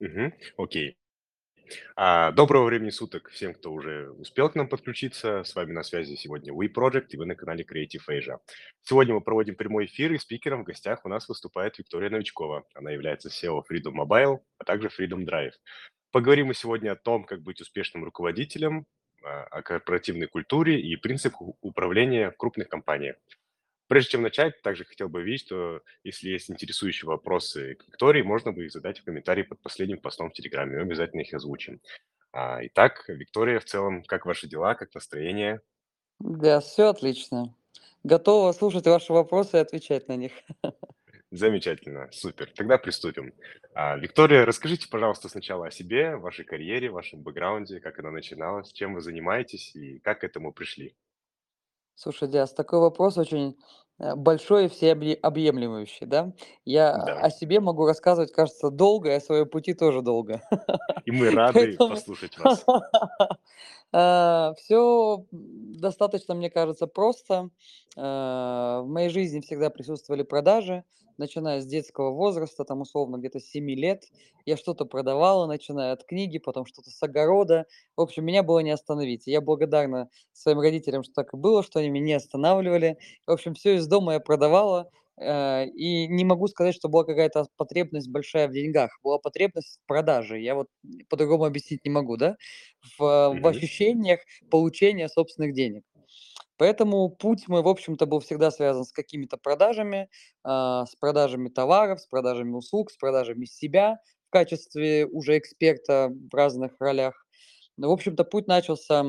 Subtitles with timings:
[0.00, 0.32] Мгм.
[0.58, 0.96] Окей.
[1.96, 5.42] А, доброго времени суток всем, кто уже успел к нам подключиться.
[5.42, 8.38] С вами на связи сегодня We Project, и вы на канале Creative Asia.
[8.82, 12.64] Сегодня мы проводим прямой эфир, и спикером в гостях у нас выступает Виктория Новичкова.
[12.74, 15.54] Она является SEO Freedom Mobile, а также Freedom Drive.
[16.12, 18.86] Поговорим мы сегодня о том, как быть успешным руководителем,
[19.24, 23.16] а, о корпоративной культуре и принципах управления в крупных компаниях.
[23.88, 28.52] Прежде чем начать, также хотел бы видеть, что если есть интересующие вопросы к Виктории, можно
[28.52, 30.76] бы их задать в комментарии под последним постом в Телеграме.
[30.76, 31.80] Мы обязательно их озвучим.
[32.32, 35.60] А, итак, Виктория, в целом, как ваши дела, как настроение?
[36.18, 37.54] Да, все отлично.
[38.02, 40.32] Готова слушать ваши вопросы и отвечать на них.
[41.30, 42.50] Замечательно, супер.
[42.54, 43.34] Тогда приступим.
[43.74, 48.94] А, Виктория, расскажите, пожалуйста, сначала о себе, вашей карьере, вашем бэкграунде, как она начиналась, чем
[48.94, 50.94] вы занимаетесь и как к этому пришли.
[51.98, 53.56] Слушай, Диас, такой вопрос очень,
[53.98, 56.32] большой и всеобъемлющий, да.
[56.64, 60.42] Я Да, о себе могу рассказывать, кажется, долго, и о своем пути тоже долго.
[61.06, 62.68] и мы рады Поэтому послушать вас.
[63.92, 67.50] все достаточно, мне кажется, просто.
[67.96, 70.84] А, В моей жизни всегда присутствовали продажи,
[71.18, 74.04] начиная с детского возраста, там условно где-то с 7 лет.
[74.44, 77.66] Я что-то продавала, начиная от книги, потом что-то с огорода.
[77.96, 79.26] В общем, меня было не остановить.
[79.26, 82.98] Я благодарна своим родителям, что так и было, что они меня не останавливали.
[83.26, 84.90] В общем, все из дома я продавала.
[85.20, 88.98] э, И не могу сказать, что была какая-то потребность большая в деньгах.
[89.02, 90.40] Была потребность в продаже.
[90.40, 90.68] Я вот
[91.08, 92.36] по-другому объяснить не могу, да,
[92.98, 94.20] в, в Мгм, ощущениях
[94.50, 95.84] получения собственных денег.
[96.58, 100.08] Поэтому путь мой, в общем-то, был всегда связан с какими-то продажами,
[100.42, 103.98] а, с продажами товаров, с продажами услуг, с продажами себя
[104.28, 107.26] в качестве уже эксперта в разных ролях.
[107.76, 109.04] Ну, в общем-то, путь начался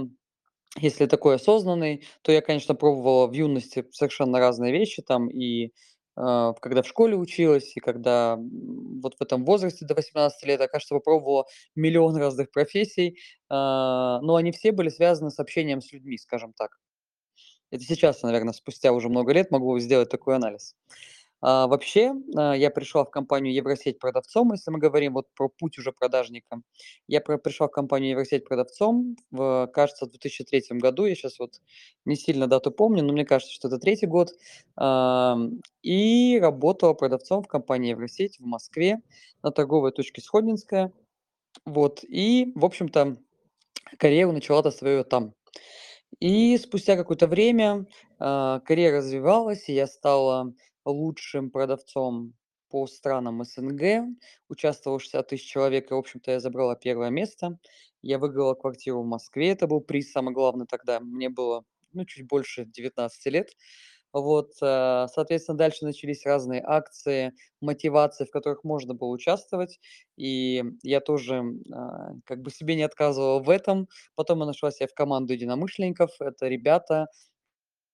[0.77, 5.71] если такой осознанный, то я, конечно, пробовала в юности совершенно разные вещи там и,
[6.15, 10.67] а, когда в школе училась, и когда, вот в этом возрасте до 18 лет, я,
[10.67, 13.17] кажется, попробовала миллион разных профессий,
[13.49, 16.71] а, но они все были связаны с общением с людьми, скажем так.
[17.71, 20.75] Это сейчас, наверное, спустя уже много лет могу сделать такой анализ.
[21.41, 25.77] А, вообще, а, я пришла в компанию Евросеть продавцом, если мы говорим вот про путь
[25.77, 26.61] уже продажника.
[27.07, 31.05] Я пришла в компанию Евросеть продавцом в, кажется, в 2003 году.
[31.05, 31.61] Я сейчас вот
[32.05, 34.31] не сильно дату помню, но мне кажется, что это третий год.
[34.75, 39.01] Ам, и работала продавцом в компании Евросеть в Москве
[39.43, 40.91] на торговой точке Сходнинская.
[41.65, 42.03] Вот.
[42.03, 43.17] И, в общем-то,
[43.97, 45.33] карьеру начала-то свою там.
[46.19, 47.85] И спустя какое-то время,
[48.19, 50.53] а, карьера развивалась, и я стала
[50.89, 52.33] лучшим продавцом
[52.69, 54.07] по странам СНГ.
[54.49, 57.59] Участвовало 60 тысяч человек, и, в общем-то, я забрала первое место.
[58.01, 60.99] Я выиграла квартиру в Москве, это был приз самый главный тогда.
[60.99, 63.51] Мне было, ну, чуть больше 19 лет.
[64.13, 69.79] Вот, а, соответственно, дальше начались разные акции, мотивации, в которых можно было участвовать.
[70.17, 71.43] И я тоже,
[71.73, 73.87] а, как бы себе не отказывала в этом.
[74.15, 76.11] Потом я нашла себя в команду единомышленников.
[76.21, 77.07] Это ребята,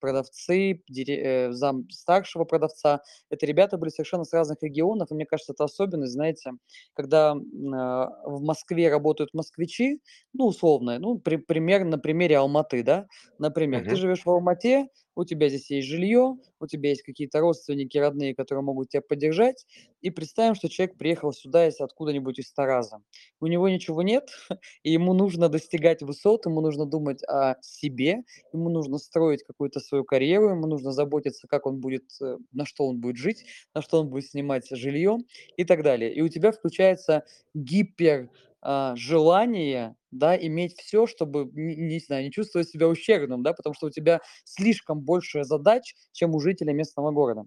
[0.04, 3.02] продавцы, э, зам старшего продавца.
[3.30, 5.12] Это ребята были совершенно с разных регионов.
[5.12, 6.52] И мне кажется, это особенность, знаете,
[6.94, 10.02] когда, а, в Москве работают москвичи,
[10.34, 13.08] ну, условно, ну, при пример на примере Алматы, да.
[13.38, 13.98] Например, ты мгм.
[13.98, 18.64] живешь в Алмате, у тебя здесь есть жилье, у тебя есть какие-то родственники, родные, которые
[18.64, 19.66] могут тебя поддержать.
[20.02, 23.02] И представим, что человек приехал сюда из откуда-нибудь из Тараза.
[23.40, 24.30] У него ничего нет,
[24.84, 30.04] и ему нужно достигать высот, ему нужно думать о себе, ему нужно строить какую-то свою
[30.04, 34.02] карьеру, ему нужно заботиться, как он будет, э, на что он будет жить, на что
[34.02, 35.18] он будет снимать жилье
[35.58, 36.14] и так далее.
[36.14, 38.30] И у тебя включается гипер
[38.64, 43.74] а, желание, да, иметь все, чтобы, не, не знаю, не чувствовать себя ущербным, да, потому
[43.74, 47.46] что у тебя слишком больше задач, чем у жителя местного города.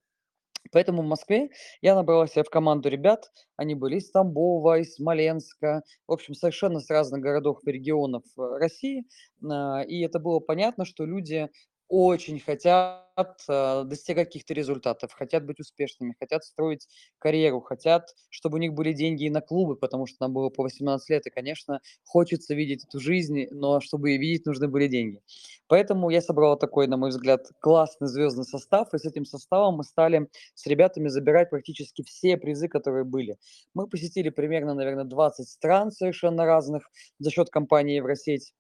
[0.73, 1.51] Поэтому в Москве
[1.81, 3.31] я набрала себе в команду ребят.
[3.57, 8.43] Они были из Тамбова, из Смоленска, в общем, совершенно с разных городов и регионов э,
[8.59, 9.05] России.
[9.49, 11.49] А, И это было понятно, что люди
[11.89, 13.07] очень хотят
[13.49, 16.89] а, достигать каких-то результатов, хотят быть успешными, хотят строить
[17.19, 20.63] карьеру, хотят, чтобы у них были деньги и на клубы, потому что нам было по
[20.63, 25.21] 18 лет, и, конечно, хочется видеть эту жизнь, но чтобы ее видеть, нужны были деньги.
[25.69, 29.85] Поэтому я собрала такой, на мой взгляд, классный звездный состав, и с этим составом мы
[29.85, 33.39] стали с ребятами забирать практически все призы, которые были.
[33.75, 38.53] Мы посетили примерно, наверное, 20 стран совершенно разных за счет компании Евросеть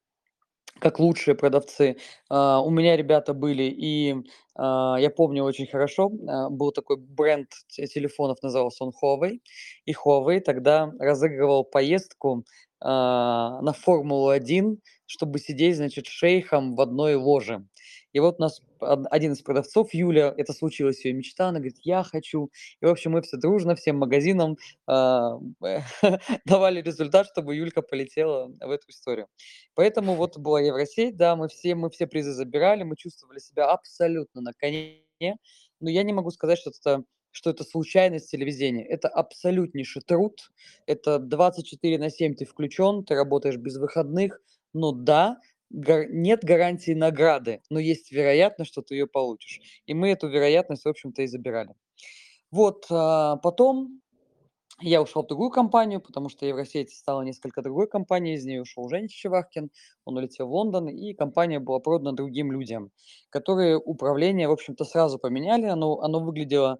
[0.80, 1.96] как лучшие продавцы.
[2.28, 4.14] А, у меня ребята были, и
[4.54, 9.40] а, я помню очень хорошо, а, был такой бренд те- телефонов, назывался он Huawei,
[9.86, 12.44] и Huawei тогда разыгрывал поездку
[12.80, 17.66] на Формулу-1, чтобы сидеть, значит, шейхом в одной ложе.
[18.12, 21.78] И вот у нас од один из продавцов, Юля, это случилось ее мечта, она говорит:
[21.82, 22.50] "Я хочу".
[22.80, 24.56] И, в общем, мы все дружно всем магазинам,
[24.86, 25.38] а,
[26.44, 29.28] давали результат, чтобы Юлька полетела в эту историю.
[29.74, 34.40] Поэтому вот была Евросеть, да, мы все мы все призы забирали, мы чувствовали себя абсолютно
[34.40, 35.02] на коне.
[35.80, 37.04] Но я не могу сказать, что это
[37.36, 38.86] что это случайность везение.
[38.86, 40.50] Это абсолютнейший труд.
[40.86, 44.40] Это 24 на 7 ты включен, ты работаешь без выходных.
[44.72, 45.38] Но да,
[45.68, 49.60] гар- нет гарантии награды, но есть вероятность, что ты ее получишь.
[49.84, 51.74] И мы эту вероятность, в общем-то, и забирали.
[52.50, 54.00] Вот, а, потом
[54.80, 58.88] я ушел в другую компанию, потому что Евросеть стала несколько другой компанией, из нее ушел
[58.88, 59.70] Женя Чевахкин,
[60.06, 62.92] он улетел в Лондон, и компания была продана другим людям,
[63.28, 66.78] которые управление, в общем-то, сразу поменяли, оно, оно выглядело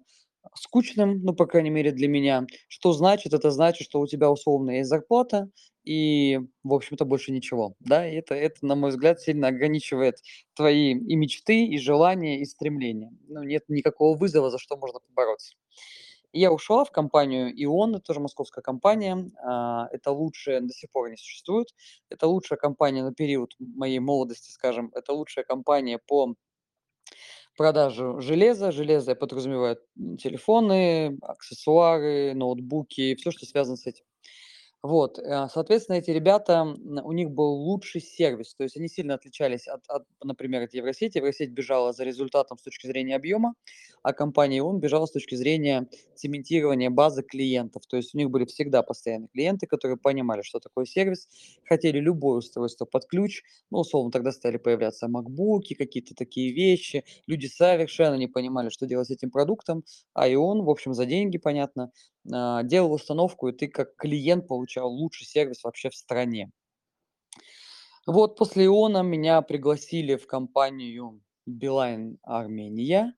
[0.55, 2.45] скучным, ну, по крайней мере, для меня.
[2.67, 3.33] Что значит?
[3.33, 5.49] Это значит, что у тебя условно есть зарплата,
[5.83, 7.75] и, в общем-то, больше ничего.
[7.79, 10.17] Да, и это, это, на мой взгляд, сильно ограничивает
[10.53, 13.11] твои и мечты, и желания, и стремления.
[13.27, 15.55] Ну, нет никакого вызова, за что можно побороться.
[16.33, 19.31] Я ушла в компанию ИОН, это тоже московская компания.
[19.43, 21.69] А, Это лучшая, до сих пор не существует.
[22.09, 24.91] Это лучшая компания на период моей молодости, скажем.
[24.93, 26.35] Это лучшая компания по
[27.57, 28.71] продажу железа.
[28.71, 29.79] Железо подразумевает
[30.19, 34.03] телефоны, аксессуары, ноутбуки, все, что связано с этим.
[34.83, 39.67] Вот, э, соответственно, эти ребята, у них был лучший сервис, то есть они сильно отличались
[39.67, 41.17] от, от, например, от Евросети.
[41.17, 43.55] Евросеть бежала за результатом с точки зрения объема,
[44.03, 47.83] а компания ООН бежала с точки зрения цементирования базы клиентов.
[47.87, 51.27] То есть у них были всегда постоянные клиенты, которые понимали, что такое сервис,
[51.65, 53.41] хотели любое устройство под ключ.
[53.71, 57.03] Ну, условно, тогда стали появляться макбуки, какие-то такие вещи.
[57.25, 59.83] Люди совершенно не понимали, что делать с этим продуктом,
[60.13, 61.91] а и в общем, за деньги, понятно,
[62.31, 66.51] а, делал установку, и ты как клиент получал лучший сервис вообще в стране.
[68.05, 73.13] Вот после ИОНа меня пригласили в компанию Билайн Армения.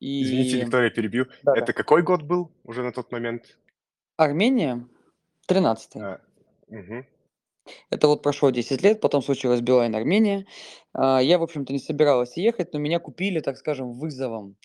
[0.00, 1.26] Извините, И Виктория, перебью.
[1.42, 1.60] да-да.
[1.60, 3.58] Это какой год был уже на тот момент?
[4.16, 4.88] Армения
[5.46, 6.20] 13 А,
[6.68, 7.06] мгм.
[7.90, 10.46] Это вот прошло 10 лет, потом случилась Билайн Армения.
[10.94, 14.56] Я, в общем-то, не собиралась ехать, но меня купили, так скажем, вызовом.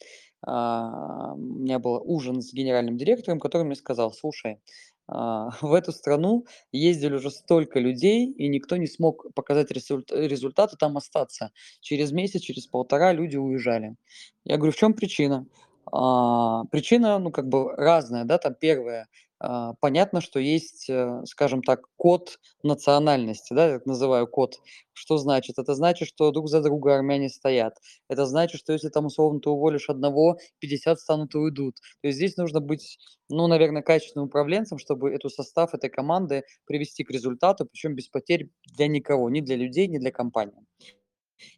[0.41, 4.61] А, У меня был ужин с генеральным директором, который мне сказал, слушай,
[5.07, 10.77] а, в эту страну ездили уже столько людей, и никто не смог показать результ- результаты
[10.77, 11.51] там остаться.
[11.81, 13.95] Через месяц, через полтора люди уезжали.
[14.43, 15.45] Я говорю, в чем причина?
[15.91, 19.07] А, Причина, ну, как бы разная, да, там первое, а,
[19.81, 24.55] понятно, что есть, э, скажем так, код национальности, да, я называю код.
[24.93, 25.59] Что значит?
[25.59, 27.77] Это значит, что друг за друга армяне стоят.
[28.09, 31.75] Это значит, что если там условно ты уволишь одного, 50 станут и уйдут.
[32.01, 32.97] То есть здесь нужно быть,
[33.29, 38.49] ну, наверное, качественным управленцем, чтобы эту состав этой команды привести к результату, причем без потерь
[38.77, 40.65] для никого, ни для людей, ни для компании.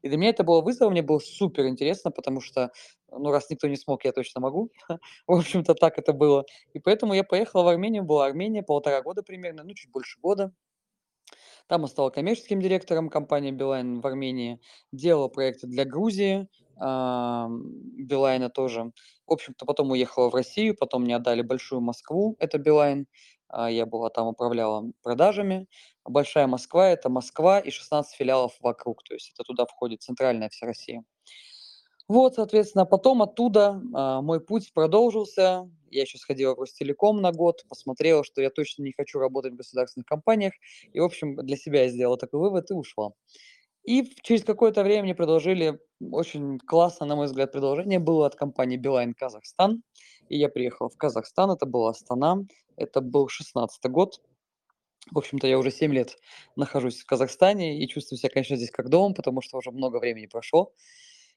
[0.01, 2.71] И для меня это было вызовом, мне было супер интересно, потому что,
[3.11, 4.71] ну, раз никто не смог, я точно могу.
[5.27, 6.45] В общем-то, так это было.
[6.73, 10.51] И поэтому я поехала в Армению, была Армения полтора года примерно, ну, чуть больше года.
[11.67, 14.59] Там я стал коммерческим директором компании Билайн в Армении,
[14.91, 16.47] делал проекты для Грузии,
[16.77, 17.63] ам,
[17.97, 18.91] Билайна тоже.
[19.25, 23.07] В общем-то, потом уехала в Россию, потом мне отдали большую Москву, это Билайн.
[23.49, 25.67] А, Я была там, управляла продажами.
[26.07, 30.65] Большая Москва– это Москва и 16 филиалов вокруг, то есть это туда входит центральная вся
[30.65, 31.03] Россия.
[32.07, 35.69] Вот, соответственно, потом оттуда а, мой путь продолжился.
[35.91, 39.57] Я еще сходила в Ростелеком на год, посмотрела, что я точно не хочу работать в
[39.57, 40.53] государственных компаниях.
[40.93, 43.11] И, в общем, для себя я сделала такой вывод и ушла.
[43.83, 48.77] И через какое-то время мне предложили, очень классно, на мой взгляд, предложение было от компании
[48.77, 49.81] Билайн Казахстан.
[50.29, 52.45] И я приехал в Казахстан, это была Астана,
[52.75, 54.21] это был шестнадцатый год.
[55.11, 56.17] В общем-то, я уже 7 лет
[56.55, 60.25] нахожусь в Казахстане и чувствую себя, конечно, здесь как дома, потому что уже много времени
[60.27, 60.73] прошло.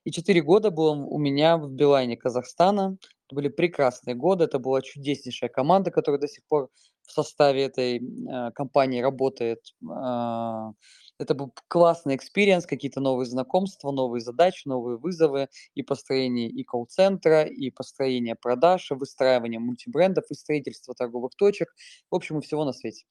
[0.04, 2.96] И 4 года было у меня в Билайне Казахстана.
[3.26, 4.44] Это были прекрасные годы.
[4.44, 6.70] Это была чудеснейшая команда, которая до сих пор
[7.06, 9.60] в составе этой э, компании работает.
[9.88, 10.72] А,
[11.20, 17.42] Это был классный experience, какие-то новые знакомства, новые задачи, новые вызовы и построение и колл-центра,
[17.44, 21.68] и построение продаж, и выстраивание мультибрендов, и строительство торговых точек.
[22.10, 23.04] В общем, и всего на свете.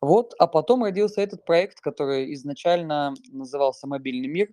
[0.00, 4.48] Вот, а потом родился этот проект, который изначально назывался «Мобильный мир».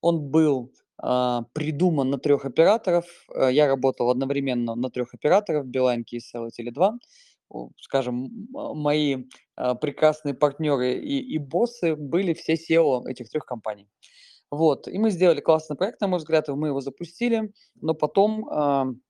[0.00, 3.06] Он был а, придуман на трех операторов.
[3.34, 6.98] Э, Я работал одновременно на трех операторов, Билайн, Kcell и Tele2.
[7.80, 9.24] Скажем, мои
[9.56, 13.88] а, прекрасные партнеры и, и боссы были все SEO этих трех компаний.
[14.50, 19.00] Вот, и мы сделали классный проект, на мой взгляд, и мы его запустили, но потом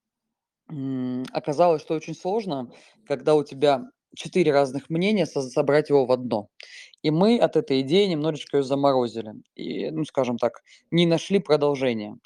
[0.70, 2.70] М, оказалось, что очень сложно,
[3.06, 3.84] когда у тебя
[4.16, 6.48] 4 разных мнения, со собрать его в одно.
[7.02, 9.32] И мы от этой идеи немножечко ее заморозили.
[9.54, 12.16] И, ну, скажем так, не нашли продолжения.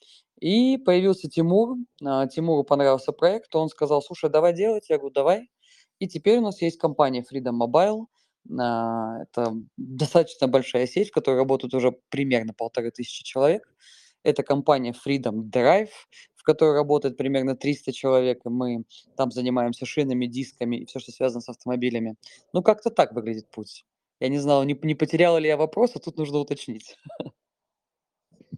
[0.40, 1.76] И появился Тимур.
[2.04, 3.54] А, Тимуру понравился проект.
[3.54, 4.88] Он сказал, слушай, давай делать.
[4.90, 5.48] Я говорю, давай.
[5.98, 8.06] И теперь у нас есть компания Freedom Mobile.
[8.46, 13.72] Это достаточно большая сеть, в которой работают уже примерно полторы тысячи человек.
[14.22, 15.90] Это компания Freedom Drive,
[16.34, 18.84] в которой работает примерно 300 человек, и мы
[19.16, 22.16] там занимаемся шинами, дисками и все, что связано с автомобилями.
[22.52, 23.84] Ну, как-то так выглядит путь.
[24.20, 26.96] Я не знал, не, не потеряла ли я вопрос, а тут нужно уточнить.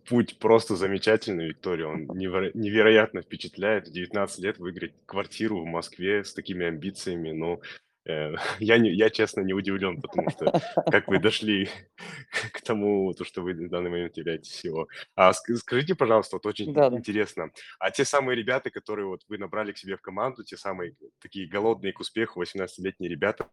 [0.08, 1.86] Путь просто замечательный, Виктория.
[1.86, 3.88] Он неверо- невероятно впечатляет.
[3.88, 7.32] В 19 лет выиграть квартиру в Москве с такими амбициями.
[7.32, 7.60] Ну,
[8.04, 10.60] э, я, не, я, честно, не удивлен, потому что
[10.90, 11.68] как вы дошли
[12.52, 14.86] к тому, то, что вы в данный момент являетесь SEO.
[15.16, 19.38] А ск- скажите, пожалуйста, вот очень Да, интересно, а те самые ребята, которые вот вы
[19.38, 23.48] набрали к себе в команду, те самые такие голодные к успеху 18-летние ребята, а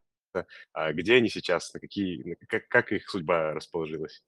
[0.93, 4.23] где они сейчас, на какие, как, как их судьба расположилась?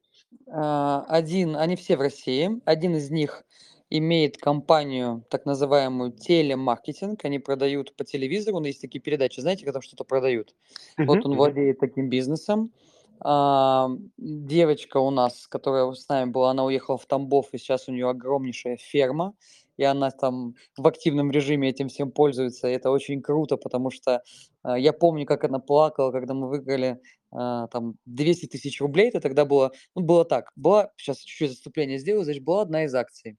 [0.47, 2.61] А, Один, они все в России.
[2.65, 3.43] Один из них
[3.89, 7.23] имеет компанию, так называемую телемаркетинг.
[7.23, 10.55] Они продают по телевизору, но есть такие передачи, знаете, когда что-то продают.
[10.97, 12.71] Вот он владеет таким бизнесом.
[13.19, 17.91] А, Девочка у нас, которая с нами была, она уехала в Тамбов, и сейчас у
[17.91, 19.33] нее огромнейшая ферма,
[19.77, 22.67] и она там в активном режиме этим всем пользуется.
[22.67, 24.21] И это очень круто, потому что
[24.63, 26.99] а, я помню, как она плакала, когда мы выиграли
[27.31, 29.09] а, там 200 тысяч рублей.
[29.09, 30.51] Это тогда было, ну, было так.
[30.55, 33.37] Была, сейчас чуть-чуть отступление сделаю, значит, была одна из акций.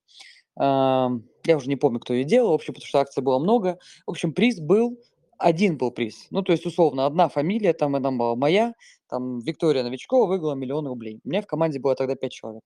[0.56, 3.78] Ам, я уже не помню, кто ее делал, в общем, потому что акций было много.
[4.06, 4.98] В общем, приз был,
[5.38, 6.26] один был приз.
[6.30, 8.74] Ну, то есть, условно, одна фамилия, там, и там была моя,
[9.08, 11.20] там, Виктория Новичкова выиграла миллион рублей.
[11.24, 12.62] У меня в команде было тогда 5 человек.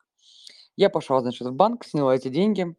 [0.76, 2.74] Я пошла, значит, в банк, сняла эти деньги.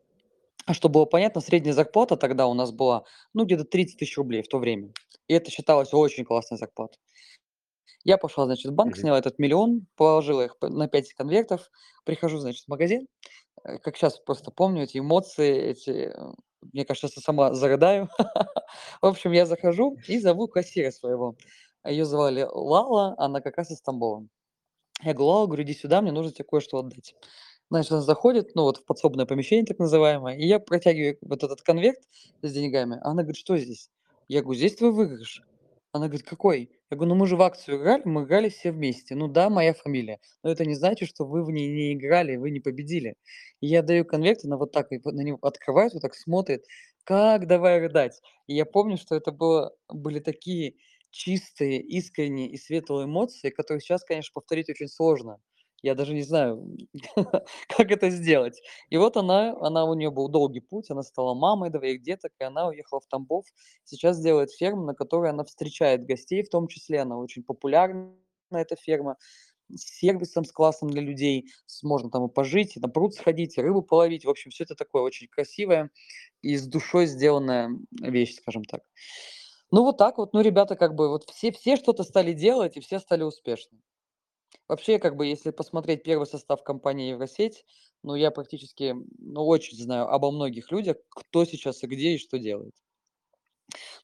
[0.66, 3.04] А чтобы было понятно, средняя зарплата тогда у нас была,
[3.34, 4.92] ну, где-то 30 тысяч рублей в то время.
[5.28, 7.00] И это считалось очень классной зарплатой.
[8.04, 11.70] Я пошла, значит, в банк, сняла этот миллион, положила их на 5 конвертов.
[12.04, 13.08] Прихожу, значит, в магазин.
[13.64, 15.90] Э, Как сейчас просто помню эти эмоции, эти...
[15.90, 16.34] э,
[16.74, 18.10] Мне кажется, я сама зарыдаю.
[19.02, 21.36] В общем, я захожу и зову кассира своего.
[21.86, 24.28] Ее звали Лала, она как раз из Тамбова.
[25.04, 27.16] Я говорю, Лала, говорю, иди сюда, мне нужно тебе кое-что отдать.
[27.72, 31.62] Значит, она заходит, ну вот в подсобное помещение так называемое, и я протягиваю вот этот
[31.62, 32.00] конверт
[32.42, 32.98] с деньгами.
[33.02, 33.90] А она говорит, что здесь?
[34.28, 35.42] Я говорю, здесь твой выигрыш.
[35.94, 36.70] Она говорит, какой?
[36.90, 39.16] Я говорю, ну мы же в акцию играли, мы играли все вместе.
[39.16, 40.20] Ну да, моя фамилия.
[40.44, 43.16] Но это не значит, что вы в ней не играли, вы не победили.
[43.62, 46.66] И я даю конверт, она вот так на него открывает, вот так смотрит,
[47.06, 48.22] как давай рыдать.
[48.48, 50.76] И я помню, что это было, были такие
[51.10, 55.38] чистые, искренние и светлые эмоции, которые сейчас, конечно, повторить очень сложно.
[55.82, 56.78] Я даже не знаю,
[57.68, 58.62] как это сделать.
[58.90, 62.44] И вот она, она у нее был долгий путь, она стала мамой двоих деток, и
[62.44, 63.46] она уехала в Тамбов.
[63.84, 68.14] Сейчас делает ферму, на которой она встречает гостей, в том числе она очень популярна,
[68.52, 69.18] эта ферма,
[69.76, 71.48] с сервисом, с классом для людей,
[71.84, 74.26] можно там и пожить, и на пруд сходить, и рыбу половить.
[74.26, 75.90] В общем, все это такое очень красивое
[76.42, 77.72] и с душой сделанная
[78.02, 78.82] вещь, скажем так.
[79.72, 82.82] Ну вот так вот, ну ребята как бы вот все, все что-то стали делать, и
[82.82, 83.80] все стали успешны.
[84.68, 87.66] Вообще, как бы, если посмотреть первый состав компании Евросеть,
[88.04, 92.40] ну, я практически, ну, очень знаю обо многих людях, кто сейчас и где и что
[92.40, 92.74] делает.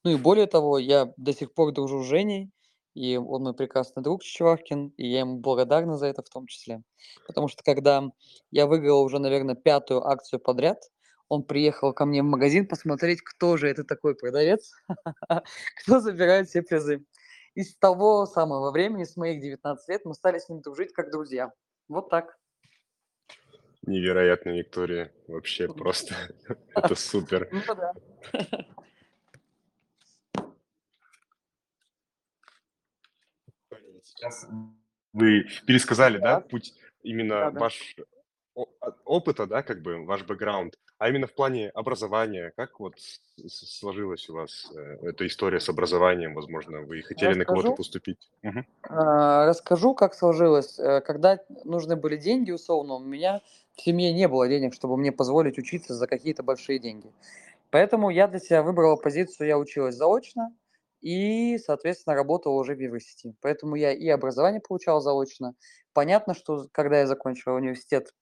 [0.04, 2.51] Ну и более того, я до сих пор дружу с Женей,
[2.94, 6.82] и он мой прекрасный друг Чичваркин, и я ему благодарна за это в том числе.
[7.27, 8.04] Потому что когда
[8.51, 10.80] я выиграл уже, наверное, пятую акцию подряд,
[11.30, 14.72] он приехал ко мне в магазин посмотреть, кто же это такой продавец,
[15.84, 17.04] кто забирает все призы.
[17.58, 21.10] И с того самого времени, с моих 19 лет, мы стали с ним дружить как
[21.10, 21.52] друзья.
[21.88, 22.38] Вот так.
[23.82, 25.12] Невероятно, Виктория.
[25.28, 26.14] Вообще просто
[26.76, 27.50] это супер.
[27.52, 27.94] Ну да.
[34.04, 34.48] Сейчас
[35.14, 37.96] вы пересказали, да, путь именно ваш
[39.06, 42.96] опыта, да, как бы ваш бэкграунд, а именно в плане образования, как вот
[43.48, 47.76] сложилась у вас э, эта история с образованием, возможно, вы хотели на кого-то Расскажу.
[47.76, 48.32] поступить?
[48.90, 50.80] А, Расскажу, как сложилось.
[50.80, 53.42] Э, Когда нужны были деньги, условно, у меня
[53.76, 57.12] в семье не было денег, чтобы мне позволить учиться за какие-то большие деньги.
[57.70, 60.52] Поэтому я для себя выбрала позицию, я училась заочно
[61.02, 63.36] и, соответственно, работала уже в Евросети.
[63.42, 65.54] Поэтому я и образование получала заочно.
[65.94, 68.14] Понятно, что когда я закончила университет а,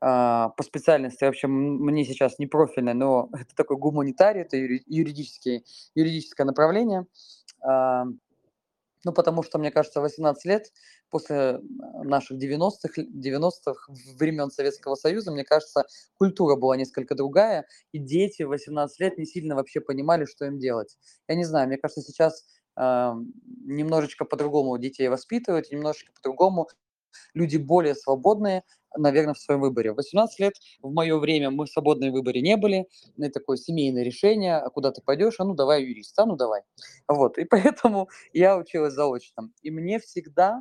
[0.00, 5.64] по специальности, вообще м- мне сейчас не профильное, но это такой гуманитарий, это юри- юридический,
[5.94, 7.06] юридическое направление.
[7.62, 8.04] А,
[9.04, 10.72] ну, потому что, мне кажется, 18 лет
[11.10, 11.58] после э,
[12.04, 15.84] наших 90-х, 90-х времен Советского Союза, мне кажется,
[16.14, 20.58] культура была несколько другая, и дети в 18 лет не сильно вообще понимали, что им
[20.58, 20.96] делать.
[21.28, 22.44] Я не знаю, мне кажется, сейчас
[22.76, 23.32] ам,
[23.66, 26.68] немножечко по-другому детей воспитывают, немножечко по-другому
[27.34, 28.62] люди более свободные,
[28.96, 29.92] наверное, в своем выборе.
[29.92, 31.70] В 18 лет в мое время мы в
[32.10, 32.86] выборе не были.
[33.18, 36.62] Это такое семейное решение, а куда ты пойдешь, а ну давай юрист, а ну давай.
[37.08, 39.50] Вот, и поэтому я училась заочно.
[39.62, 40.60] И мне всегда,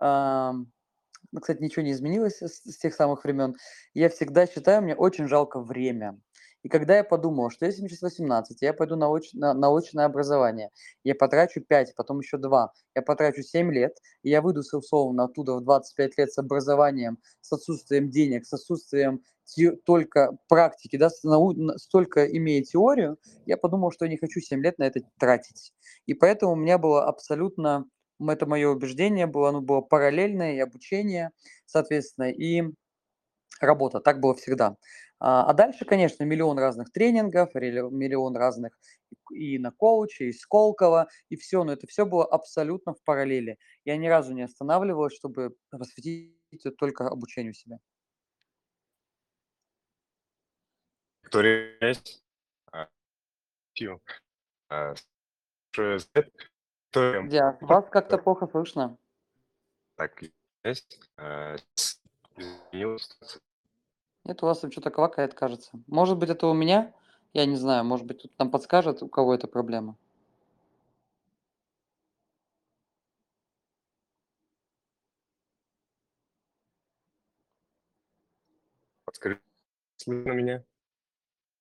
[0.00, 3.56] ну, кстати, ничего не изменилось с, с тех самых времен,
[3.92, 6.20] я всегда считаю, мне очень жалко время.
[6.64, 9.34] И когда я подумал, что если мне сейчас 18, я пойду на, оч...
[9.34, 10.70] на, на очное образование,
[11.04, 15.56] я потрачу 5, потом еще 2, я потрачу 7 лет, и я выйду, условно, оттуда
[15.56, 19.72] в 25 лет с образованием, с отсутствием денег, с отсутствием те...
[19.72, 21.54] только практики, да, нау...
[21.76, 25.74] столько имея теорию, я подумал, что я не хочу 7 лет на это тратить.
[26.06, 27.84] И поэтому у меня было абсолютно,
[28.26, 31.30] это мое убеждение было, оно было параллельное и обучение,
[31.66, 32.62] соответственно, и
[33.60, 34.00] работа.
[34.00, 34.76] Так было всегда.
[35.26, 38.78] А, а дальше, конечно, миллион разных тренингов, миллион разных
[39.30, 43.58] и на коуче, и Сколково, и все, но это все было абсолютно в параллели.
[43.86, 46.36] Я ни разу не останавливалась, чтобы посвятить
[46.78, 47.78] только обучению себя.
[51.22, 52.22] Виктория, есть?
[52.70, 52.88] А,
[54.68, 54.94] а,
[57.62, 58.98] вас как-то плохо слышно.
[59.96, 60.22] Так,
[60.64, 61.00] есть?
[64.24, 65.70] Нет, у вас там что-то квакает, кажется.
[65.86, 66.94] Может быть, это у меня?
[67.34, 69.96] Я не знаю, может быть, тут нам подскажет, у кого это проблема.
[79.04, 79.40] Подскажи,
[79.96, 80.64] слышно меня?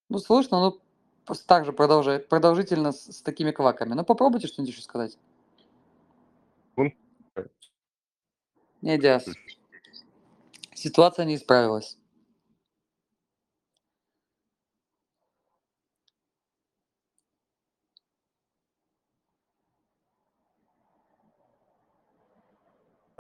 [0.09, 0.79] Ну, слышно, но
[1.25, 3.93] просто так же продолжает, продолжительно с, с такими кваками.
[3.93, 5.17] Ну, попробуйте что-нибудь еще сказать.
[8.81, 9.25] Не, Диас.
[10.73, 11.97] Ситуация не исправилась.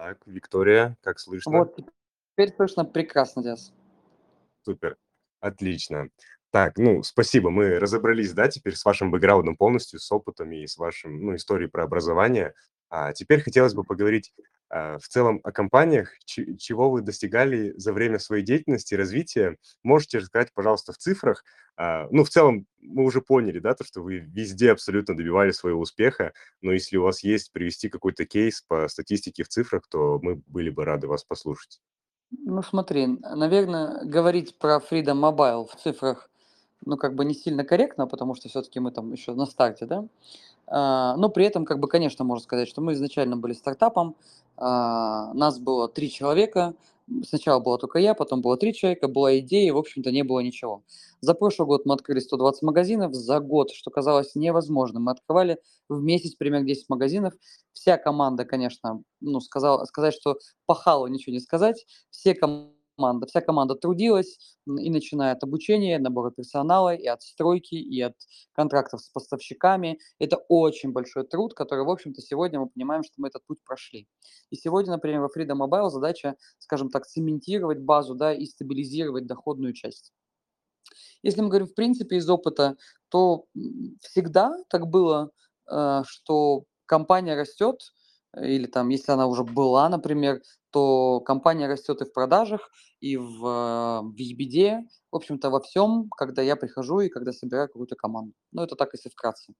[0.03, 1.59] Так, Виктория, как слышно?
[1.59, 3.71] Вот, теперь слышно прекрасно, Диас.
[4.65, 4.97] Супер,
[5.39, 6.09] отлично.
[6.51, 10.75] Так, ну, спасибо, мы разобрались, да, теперь с вашим бэкграундом полностью, с опытами и с
[10.75, 12.53] вашим, ну, историей про образование.
[12.95, 14.35] А теперь хотелось бы поговорить
[14.69, 19.57] а, в целом о компаниях, чего вы достигали за время своей деятельности, развития.
[19.81, 21.43] Можете рассказать, пожалуйста, в цифрах.
[21.75, 25.81] А, ну, в целом, мы уже поняли, да, то, что вы везде абсолютно добивались своего
[25.81, 30.43] успеха, но если у вас есть привести какой-то кейс по статистике в цифрах, то мы
[30.45, 31.81] были бы рады вас послушать.
[32.29, 36.29] Ну, смотри, наверное, говорить про Freedom Mobile в цифрах,
[36.85, 40.07] ну, как бы не сильно корректно, потому что все-таки мы там еще на старте, да.
[40.67, 44.15] А, но при этом, как бы, конечно, можно сказать, что мы изначально были стартапом,
[44.57, 46.73] а, нас было три человека,
[47.27, 50.83] сначала было только я, потом было три человека, была идея, в общем-то, не было ничего.
[51.21, 56.01] За прошлый год мы открыли 120 магазинов, за год, что казалось невозможным, мы открывали в
[56.01, 57.33] месяц примерно 10 магазинов.
[57.73, 63.27] Вся команда, конечно, ну, сказала, сказать, что пахало, ничего не сказать, все команды команда.
[63.27, 68.15] Вся команда трудилась, и начиная от обучения, набора персонала, и от стройки, и от
[68.53, 69.99] контрактов с поставщиками.
[70.19, 74.07] Это очень большой труд, который, в общем-то, сегодня мы понимаем, что мы этот путь прошли.
[74.49, 79.73] И сегодня, например, во Freedom Mobile задача, скажем так, цементировать базу да, и стабилизировать доходную
[79.73, 80.13] часть.
[81.23, 82.75] Если мы говорим в принципе из опыта,
[83.09, 83.45] то
[84.01, 85.31] всегда так было,
[85.71, 87.93] э, что компания растет,
[88.37, 90.41] или там, если она уже была, например,
[90.73, 94.81] то компания растет и в продажах, и в, э, в EBD,
[95.11, 98.33] в общем-то, во всем, когда я прихожу и когда собираю какую-то команду.
[98.51, 99.53] Ну, это так, если вкратце.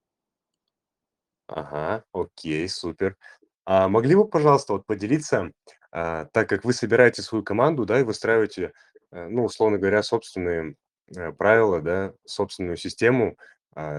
[1.46, 3.16] Ага, окей, супер.
[3.66, 5.52] А могли бы, пожалуйста, вот поделиться,
[5.92, 8.72] а, так как вы собираете свою команду, да, и выстраиваете,
[9.12, 10.76] э, ну, условно говоря, собственные
[11.38, 13.36] правила, да, собственную систему,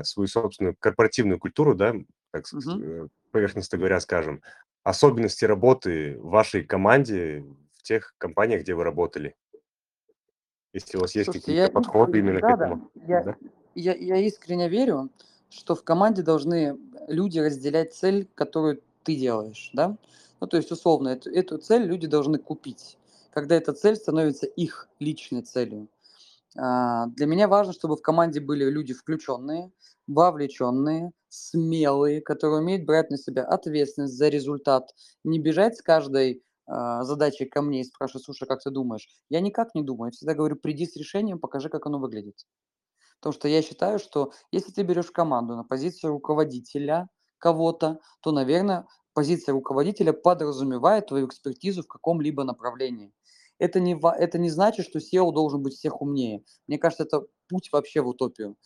[0.04, 1.94] свою собственную корпоративную культуру, да,
[2.32, 3.10] так Мгм.
[3.32, 4.42] поверхностно говоря, скажем
[4.86, 7.44] особенности работы в вашей команде
[7.74, 9.36] в тех компаниях, где вы работали?
[10.74, 13.36] Если у вас есть Слушайте, я какие-то подходы именно к да-да, этому, я да?
[13.74, 15.10] я я искренне верю,
[15.50, 19.98] что в команде должны люди разделять цель, которую ты делаешь, да.
[20.40, 22.98] Ну, то есть, условно, эту эту цель люди должны купить,
[23.32, 25.88] когда эта цель становится их личной целью.
[26.58, 29.72] А, для меня важно, чтобы в команде были люди включенные,
[30.08, 34.94] вовлеченные, смелые, которые умеют брать на себя ответственность за результат,
[35.24, 39.08] не бежать с каждой а, задачей ко мне и спрашивать, слушай, как ты думаешь?
[39.30, 42.46] Я никак не думаю, я всегда говорю, приди с решением, покажи, как оно выглядит.
[43.20, 48.88] Потому что я считаю, что если ты берешь команду на позицию руководителя кого-то, то, наверное,
[49.14, 53.14] позиция руководителя подразумевает твою экспертизу в каком-либо направлении.
[53.58, 56.44] Это не, это не значит, что SEO должен быть всех умнее.
[56.68, 58.58] Мне кажется, это путь вообще в утопию.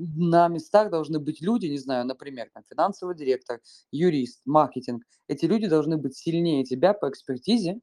[0.00, 3.60] На местах должны быть люди, не знаю, например, там, финансовый директор,
[3.90, 5.04] юрист, маркетинг.
[5.28, 7.80] Эти люди должны быть сильнее тебя по экспертизе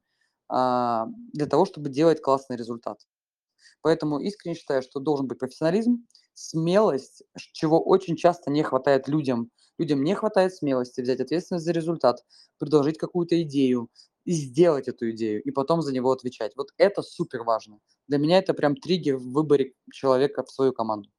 [0.50, 3.00] а, для того, чтобы делать классный результат.
[3.82, 9.52] Поэтому искренне считаю, что должен быть профессионализм, смелость, чего очень часто не хватает людям.
[9.78, 12.26] Людям не хватает смелости взять ответственность за результат,
[12.58, 13.90] предложить какую-то идею
[14.26, 16.54] и сделать эту идею, и потом за него отвечать.
[16.56, 17.80] Вот это супер важно.
[18.08, 21.10] Для меня это прям триггер в выборе человека в свою команду.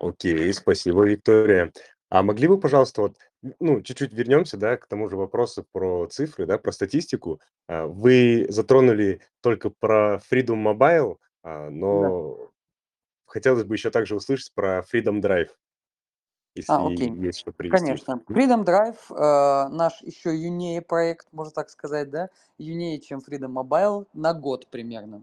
[0.00, 1.72] Окей, спасибо, Виктория.
[2.10, 3.16] А могли бы, пожалуйста, вот,
[3.60, 7.40] ну, чуть-чуть вернемся, да, к тому же вопросу про цифры, да, про статистику.
[7.66, 11.70] А, Вы затронули только про Freedom Mobile, а, Да.
[11.70, 12.50] но
[13.26, 15.50] хотелось бы еще также услышать про Freedom Drive,
[16.54, 17.10] если А, окей.
[17.16, 17.84] есть что привести.
[17.84, 18.22] Конечно.
[18.28, 22.28] Freedom Drive, э, наш еще юнее проект, можно так сказать, да,
[22.58, 25.22] юнее, чем Freedom Mobile, на год примерно.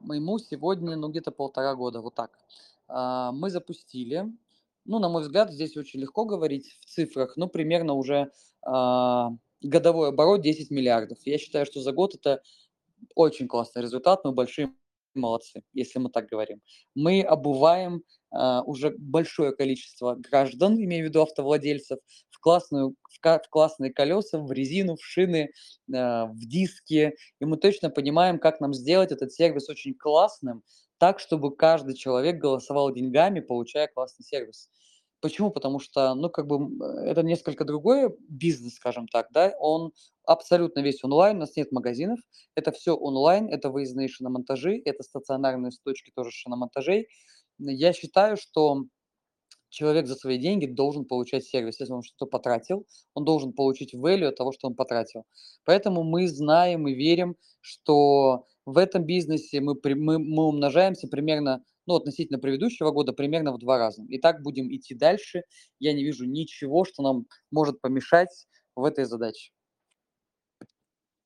[0.00, 2.30] Моему сегодня, ну, где-то полтора года, вот так.
[2.90, 4.26] А, Мы запустили,
[4.84, 9.30] ну, на мой взгляд, здесь очень легко говорить в цифрах, ну, примерно уже а,
[9.62, 11.18] годовой оборот 10 миллиардов.
[11.24, 12.42] Я считаю, что за год это
[13.14, 14.72] очень классный результат, мы большие
[15.14, 16.60] молодцы, если мы так говорим.
[16.94, 21.98] Мы обуваем а, уже большое количество граждан, имею в виду автовладельцев,
[22.30, 25.52] в, классную, в, в классные колеса, в резину, в шины,
[25.92, 27.14] а, в диски.
[27.40, 30.62] И мы точно понимаем, как нам сделать этот сервис очень классным,
[31.00, 34.68] так, чтобы каждый человек голосовал деньгами, получая классный сервис.
[35.20, 35.50] Почему?
[35.50, 36.58] Потому что, ну, как бы,
[37.04, 39.92] это несколько другой бизнес, скажем так, да, он
[40.24, 42.20] абсолютно весь онлайн, у нас нет магазинов,
[42.54, 47.08] это все онлайн, это выездные шиномонтажи, это стационарные точки тоже шиномонтажей.
[47.58, 48.84] Я считаю, что
[49.70, 51.80] человек за свои деньги должен получать сервис.
[51.80, 55.24] Если он что-то потратил, он должен получить value от того, что он потратил.
[55.64, 61.96] Поэтому мы знаем и верим, что в этом бизнесе мы, мы, мы умножаемся примерно, ну,
[61.96, 64.04] относительно предыдущего года, примерно в два раза.
[64.08, 65.42] И так будем идти дальше.
[65.78, 68.46] Я не вижу ничего, что нам может помешать
[68.76, 69.52] в этой задаче.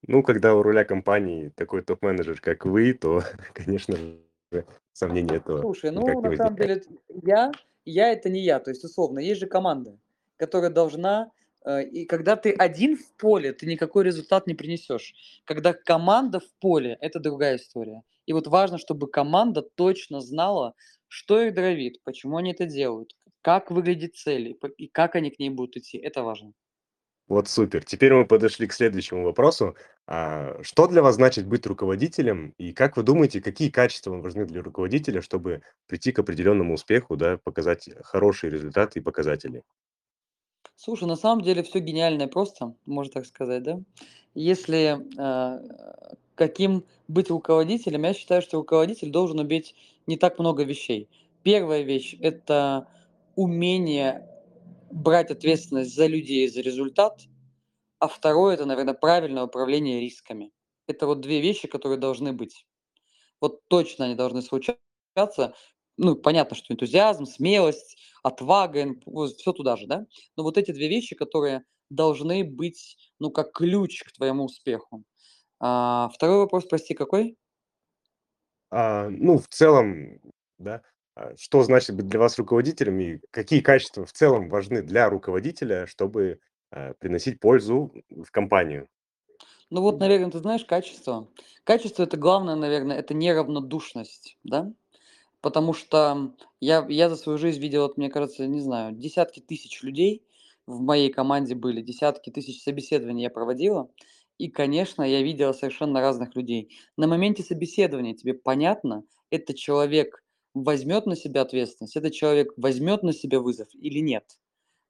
[0.07, 3.23] Ну, когда у руля компании такой топ-менеджер, как вы, то,
[3.55, 6.83] конечно же, сомнений этого Слушай, ну, на самом деле,
[7.23, 7.51] я
[7.85, 8.61] я- это не я.
[8.61, 9.99] То есть, условно, есть же команда,
[10.37, 11.31] которая должна,
[11.67, 15.15] и когда ты один в поле, ты никакой результат не принесешь.
[15.45, 18.03] Когда команда в поле- это другая история.
[18.27, 20.75] И вот важно, чтобы команда точно знала,
[21.09, 25.51] что их драйвит, почему они это делают, как выглядит цель и как они к ней
[25.51, 25.99] будут идти.
[25.99, 26.53] Это важно.
[27.27, 27.83] Вот супер.
[27.85, 29.77] Теперь мы подошли к следующему вопросу.
[30.07, 32.53] А, что для вас значит быть руководителем?
[32.59, 37.39] И как вы думаете, какие качества важны для руководителя, чтобы прийти к определенному успеху, да,
[37.43, 39.63] показать хорошие результаты и показатели?
[40.79, 43.81] Слушай, на самом деле все гениально и просто, можно так сказать, да.
[44.35, 45.61] Если, а,
[46.35, 49.75] каким быть руководителем, я считаю, что руководитель должен уметь
[50.07, 51.09] не так много вещей.
[51.43, 52.89] Первая вещь- это
[53.37, 54.29] умение
[54.91, 57.23] брать ответственность за людей, за результат,
[58.01, 60.53] а второе- это, наверное, правильное управление рисками.
[60.89, 62.67] Это вот 2 вещи, которые должны быть.
[63.41, 64.79] Вот точно они должны случаться.
[65.99, 68.95] Ну, понятно, что энтузиазм, смелость, отвага,
[69.39, 70.07] все туда же, да.
[70.37, 75.05] Но вот эти 2 вещи, которые должны быть, ну, как ключ к твоему успеху.
[75.61, 77.37] А, 2 вопрос, прости, какой?
[78.71, 80.21] А, ну, в целом,
[80.59, 80.83] да,
[81.15, 85.87] а, что значит быть для вас руководителем и какие качества в целом важны для руководителя,
[85.87, 88.89] чтобы, а, приносить пользу в компанию?
[89.71, 91.29] Ну вот, наверное, ты знаешь, качество.
[91.65, 94.73] Качество- это главное, наверное, это неравнодушность, да.
[95.45, 99.83] Потому что я я за свою жизнь видел, вот мне кажется, не знаю, десятки тысяч
[99.83, 100.25] людей
[100.67, 103.91] в моей команде были, десятки тысяч собеседований я проводила.
[104.39, 106.71] И, конечно, я видела совершенно разных людей.
[106.97, 113.13] На моменте собеседования тебе понятно, этот человек возьмет на себя ответственность, этот человек возьмет на
[113.13, 114.25] себя вызов или нет.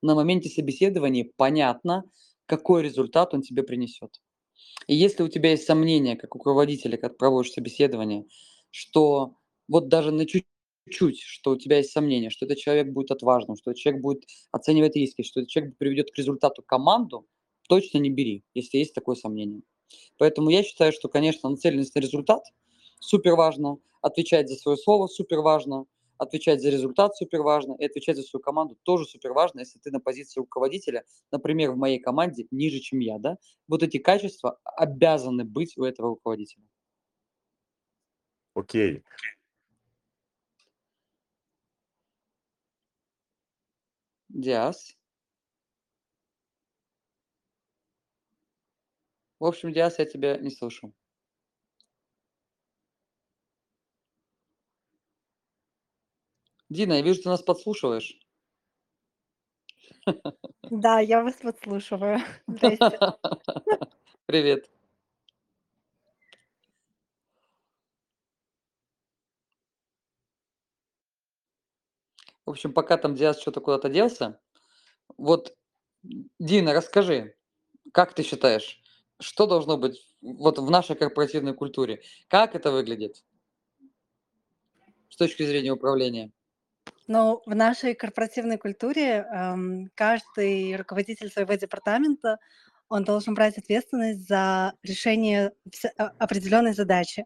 [0.02, 2.04] На моменте собеседования понятно,
[2.46, 4.20] какой результат он тебе принесет.
[4.86, 8.26] И если у тебя есть сомнения, как у руководителя, как проводишь собеседование,
[8.70, 9.34] что
[9.68, 13.70] вот даже на чуть-чуть, что у тебя есть сомнения, что этот человек будет отважным, что
[13.70, 17.26] этот человек будет оценивать риски, что этот человек приведет к результату команду,
[17.68, 19.62] точно не бери, если есть такое сомнение.
[20.18, 22.42] Поэтому я считаю, что, конечно, нацеленность на результат
[23.00, 25.86] супер важно, отвечать за свое слово супер важно,
[26.18, 29.90] отвечать за результат супер важно, и отвечать за свою команду тоже супер важно, если ты
[29.90, 33.36] на позиции руководителя, например, в моей команде ниже, чем я, да,
[33.68, 36.64] вот эти качества обязаны быть у этого руководителя.
[38.54, 39.02] Окей.
[44.34, 44.96] Диас.
[49.38, 50.92] В общем, Диас, я тебя не слышу.
[56.68, 58.18] Дина, я вижу, ты нас подслушиваешь.
[60.70, 62.18] Да, я вас подслушиваю.
[64.26, 64.73] Привет.
[72.46, 74.38] В общем, пока там Диас что-то куда-то делся,
[75.16, 75.56] вот,
[76.38, 77.36] Дина, расскажи,
[77.92, 78.82] как ты считаешь,
[79.20, 82.02] что должно быть вот в нашей корпоративной культуре?
[82.28, 83.24] Как это выглядит
[85.08, 86.32] с точки зрения управления?
[87.06, 92.38] Ну, в нашей корпоративной культуре эм, каждый руководитель своего департамента,
[92.88, 95.52] он должен брать ответственность за решение
[95.98, 97.24] а- определенной задачи.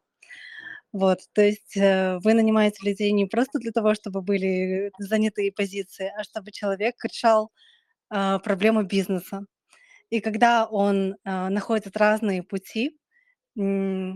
[0.93, 6.11] Вот, то есть э, вы нанимаете людей не просто для того, чтобы были занятые позиции,
[6.19, 7.51] а чтобы человек решал
[8.11, 9.45] э, проблему бизнеса.
[10.11, 12.97] И когда он э, находит разные пути
[13.59, 14.13] э,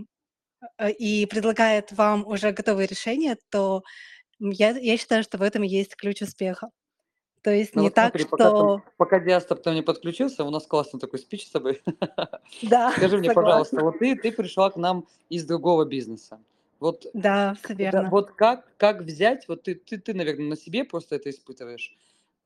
[0.97, 3.83] и предлагает вам уже готовые решения, то
[4.39, 6.69] я, я считаю, что в этом есть ключ успеха.
[7.43, 8.83] То есть Ну не вот так, смотри, пока, там, что...
[8.97, 11.83] пока Диас там не подключился, у нас классный такой спич с тобой.
[12.61, 13.33] Да, Скажи мне, согласна.
[13.33, 16.39] пожалуйста, вот ты, ты пришла к нам из другого бизнеса.
[16.83, 18.09] Вот, Да, все да, верно.
[18.09, 21.95] вот как, как взять, вот ты, ты, ты, наверное, на себе просто это испытываешь.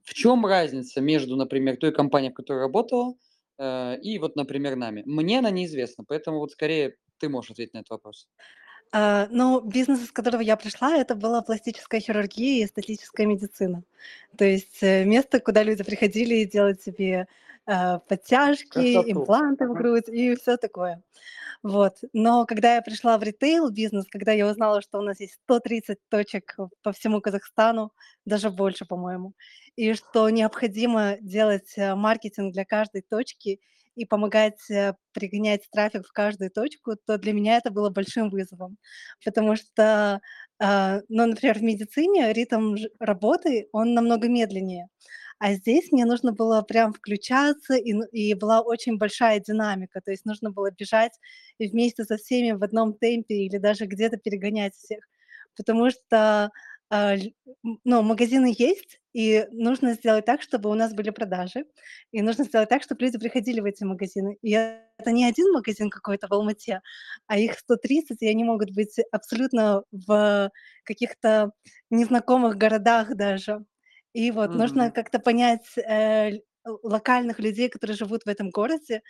[0.03, 3.15] В чем разница между, например, той компанией, в которой работала,
[3.57, 5.01] э, и вот, например, нами?
[5.07, 8.27] Мне она неизвестна, поэтому вот скорее ты можешь ответить на этот вопрос.
[8.91, 13.81] А, ну, бизнес, из которого я пришла, это была пластическая хирургия и эстетическая медицина.
[14.37, 17.27] То есть э, место, куда люди приходили делать себе
[17.67, 19.11] подтяжки, Красоту.
[19.11, 21.03] импланты в грудь и все такое.
[21.63, 21.97] Вот.
[22.13, 26.55] Но когда я пришла в ритейл-бизнес, когда я узнала, что у нас есть 130 точек
[26.81, 27.91] по всему Казахстану,
[28.25, 29.33] даже больше, по-моему,
[29.75, 33.59] и что необходимо делать э, маркетинг для каждой точки
[33.95, 38.77] и помогать э, пригонять трафик в каждую точку, то для меня это было большим вызовом.
[39.25, 40.21] Потому что,
[40.59, 44.87] ну, например, в медицине ритм работы, он намного медленнее.
[45.39, 50.01] А здесь мне нужно было прям включаться, и, и была очень большая динамика.
[50.01, 51.13] То есть нужно было бежать
[51.59, 54.99] вместе со всеми в одном темпе или даже где-то перегонять всех.
[55.55, 56.51] Потому что
[56.89, 57.15] а,
[57.83, 61.65] ну, магазины есть, и нужно сделать так, чтобы у нас были продажи,
[62.11, 64.37] и нужно сделать так, чтобы люди приходили в эти магазины.
[64.41, 66.81] И это не один магазин какой-то в Алмате,
[67.27, 70.51] а их 130, и они могут быть абсолютно в
[70.83, 71.51] каких-то
[71.89, 73.65] незнакомых городах даже.
[74.17, 74.91] И вот нужно Мгм.
[74.91, 79.01] как-то понять э, локальных людей, которые живут в этом городе,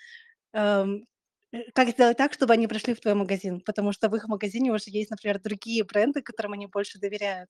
[0.53, 1.05] эм,
[1.53, 4.71] э, как сделать так, чтобы они пришли в твой магазин, потому что в их магазине
[4.73, 7.49] уже есть, например, другие бренды, которым они больше доверяют.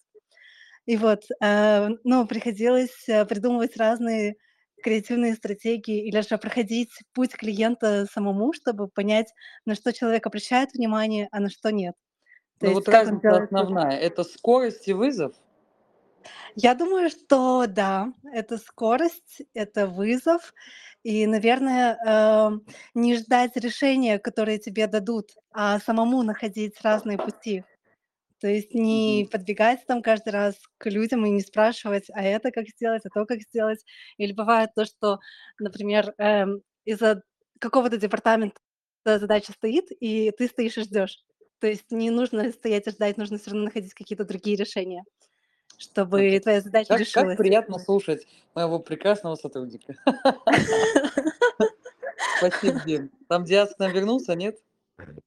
[0.85, 4.35] И вот, э, ну, приходилось э, придумывать разные
[4.83, 9.27] креативные стратегии или же проходить путь клиента самому, чтобы понять,
[9.65, 11.95] на что человек обращает внимание, а на что нет.
[12.59, 15.33] То Ну есть вот разница основная– это скорость и вызов.
[16.55, 20.53] Я думаю, что да, это скорость, это вызов,
[21.03, 27.63] и, наверное, эм, не ждать решения, которые тебе дадут, а самому находить разные пути.
[28.41, 32.67] То есть не подбегать там каждый раз к людям и не спрашивать, а это как
[32.69, 33.83] сделать, а то как сделать.
[34.17, 35.19] Или бывает то, что,
[35.59, 37.23] например, эм, из-за
[37.59, 38.57] какого-то департамента
[39.05, 41.23] задача стоит, и ты стоишь и ждешь.
[41.59, 45.03] То есть не нужно стоять и ждать, нужно все равно находить какие-то другие решения,
[45.77, 46.39] чтобы Окей.
[46.39, 47.37] твоя задача Как, как решилась.
[47.37, 49.95] приятно слушать моего прекрасного сотрудника.
[52.37, 53.09] Спасибо, Дин.
[53.27, 54.57] Там Диас к нам вернулся, нет?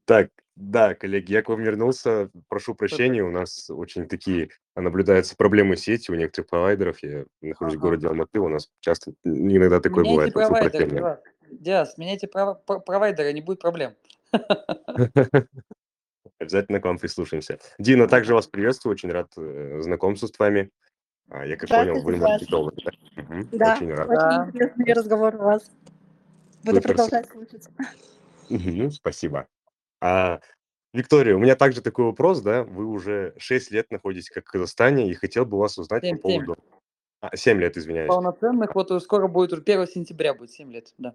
[0.04, 2.30] Так, да, коллеги, я к вам вернулся.
[2.48, 7.02] Прошу прощения, у нас очень такие а, наблюдаются проблемы сети у некоторых провайдеров.
[7.02, 10.72] Я нахожусь в городе Алматы, у нас часто н- иногда такое Меняйте бывает.
[10.72, 11.22] чувак.
[11.50, 13.94] Диас, меняйте провайдера, не будет проблем.
[16.40, 17.58] Обязательно к вам прислушаемся.
[17.78, 20.70] Дина, также вас приветствую, очень рад э, знакомству с вами.
[21.28, 22.74] А, Я как понял, вы маркетолог.
[22.82, 22.92] да?
[23.16, 24.08] Мгм, Да, Очень рад.
[24.08, 24.46] очень Да.
[24.48, 25.70] интересный разговор у вас.
[26.64, 27.68] Буду Супер, продолжать слушать.
[28.48, 29.48] Мгм, Спасибо.
[30.00, 30.40] А,
[30.94, 35.10] Виктория, у меня также такой вопрос, да, вы уже 6 лет находитесь как в Казахстане,
[35.10, 36.22] и хотел бы вас узнать по Семь, семь.
[36.22, 36.56] поводу...
[37.20, 38.08] А, 7 лет, извиняюсь.
[38.08, 41.14] Полноценных, вот скоро будет, уже 1 сентября будет 7 лет, да.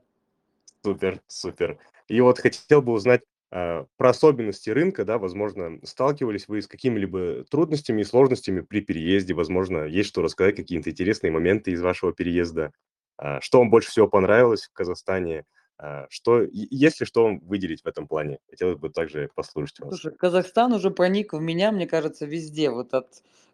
[0.84, 1.80] Супер, супер.
[2.08, 3.24] И вот хотел бы узнать
[3.56, 9.34] а, про особенности рынка, да, возможно, сталкивались вы с какими-либо трудностями и сложностями при переезде,
[9.34, 12.72] возможно, есть что рассказать, какие-то интересные моменты из вашего переезда,
[13.18, 15.46] А, что вам больше всего понравилось в Казахстане,
[15.78, 18.40] А, что, и- есть ли что вам выделить в этом плане?
[18.50, 19.90] Хотелось бы также послушать вас.
[19.90, 23.08] Слушай, Казахстан уже проник в меня, мне кажется, везде, вот от,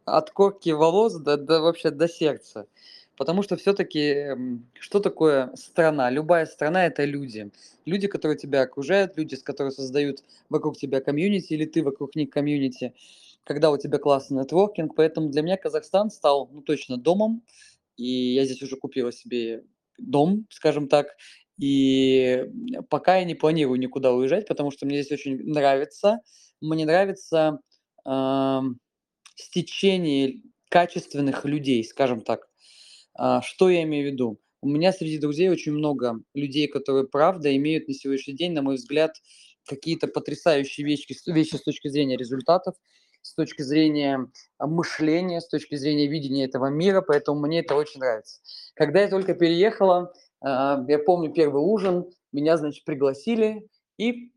[0.06, 2.68] от корки волос до, до вообще до сердца.
[3.22, 4.36] Потому что все-таки
[4.80, 6.10] что такое страна?
[6.10, 7.52] Любая страна это люди.
[7.86, 12.32] Люди, которые тебя окружают, люди, с которыми создают вокруг тебя комьюнити, или ты вокруг них
[12.32, 12.96] комьюнити.
[13.44, 14.96] когда у тебя классный нетворкинг.
[14.96, 17.44] Поэтому для меня Казахстан стал, ну, точно домом.
[17.96, 19.66] И я здесь уже купила себе
[20.00, 21.16] дом, скажем так.
[21.60, 22.50] И
[22.90, 26.22] пока я не планирую никуда уезжать, потому что мне здесь очень нравится.
[26.60, 27.60] Мне нравится
[28.04, 28.80] ам,
[29.36, 32.51] стечение качественных людей, скажем так.
[33.13, 34.39] А, что я имею в виду?
[34.62, 38.76] У меня среди друзей очень много людей, которые, правда, имеют на сегодняшний день, на мой
[38.76, 39.15] взгляд,
[39.67, 42.76] какие-то потрясающие вещи, вещи с точки зрения результатов,
[43.21, 48.00] с точки зрения а, мышления, с точки зрения видения этого мира, поэтому мне это очень
[48.00, 48.41] нравится.
[48.76, 54.32] Когда я только переехала, а, я помню первый ужин, меня, значит, пригласили и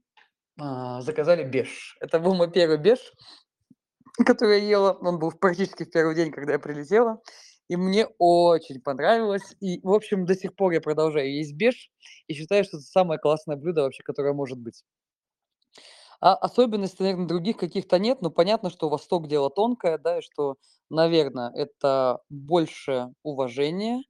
[0.56, 1.96] заказали беш.
[2.00, 3.12] Это был мой первый беш,
[4.24, 4.92] который я ела.
[5.00, 7.20] Он был практически в первый день, когда я прилетела.
[7.70, 9.55] И мне очень понравилось.
[9.61, 11.90] И, в общем, до сих пор я продолжаю есть беш
[12.27, 14.83] и считаю, что это самое классное блюдо вообще, которое может быть.
[16.20, 20.57] А особенностей, наверное, других каких-то нет, но понятно, что Восток дело тонкое, да, и что,
[20.90, 24.03] наверное, это больше уважения,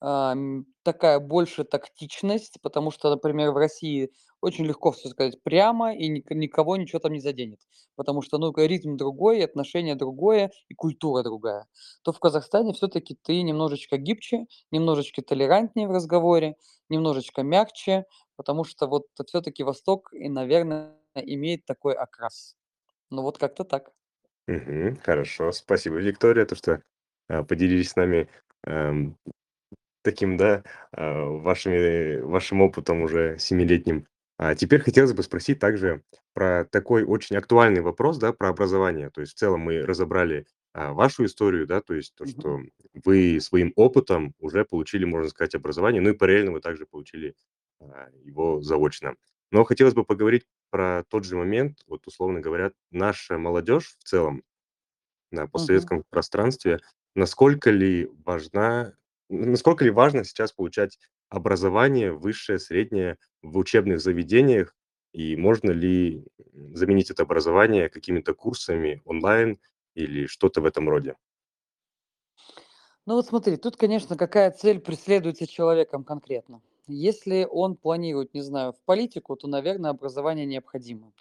[0.00, 6.08] ам, такая больше тактичность, потому что, например, в России очень легко все сказать прямо, и
[6.08, 7.60] ник- никого ничего там не заденет,
[7.96, 11.66] потому что, ну, ритм другой, отношение другое, и культура другая.
[12.02, 16.56] То в Казахстане все-таки ты немножечко гибче, немножечко толерантнее в разговоре,
[16.88, 18.04] немножечко мягче,
[18.36, 22.56] потому что вот все-таки Восток, и, наверное, имеет такой окрас.
[23.10, 23.90] Ну вот как-то так.
[24.46, 24.96] Мгм.
[25.04, 26.82] Хорошо, спасибо, Виктория, то, что
[27.28, 28.28] а, поделились с нами
[28.64, 29.16] ам,
[30.02, 34.06] таким, да, а, вашими, вашим опытом уже семилетним.
[34.38, 36.02] А теперь хотелось бы спросить также
[36.34, 39.10] про такой очень актуальный вопрос, да, про образование.
[39.10, 42.44] То есть в целом мы разобрали а, вашу историю, да, то есть то, Мгм.
[42.48, 42.60] что
[43.04, 47.34] вы своим опытом уже получили, можно сказать, образование, ну и параллельно вы также получили
[47.80, 49.14] а, его заочно.
[49.50, 54.42] Но хотелось бы поговорить про тот же момент, вот условно говоря, наша молодежь в целом
[55.30, 55.88] на Мгм.
[55.88, 56.80] постсоветском пространстве,
[57.14, 58.94] насколько ли важна,
[59.28, 64.74] насколько ли важно сейчас получать образование высшее, среднее в учебных заведениях,
[65.12, 66.24] и можно ли
[66.74, 69.58] заменить это образование какими-то курсами онлайн
[69.94, 71.16] или что-то в этом роде?
[73.06, 76.60] Ну вот смотри, тут, конечно, какая цель преследуется человеком конкретно.
[76.86, 81.12] Если он планирует, не знаю, в политику, то, наверное, образование необходимо.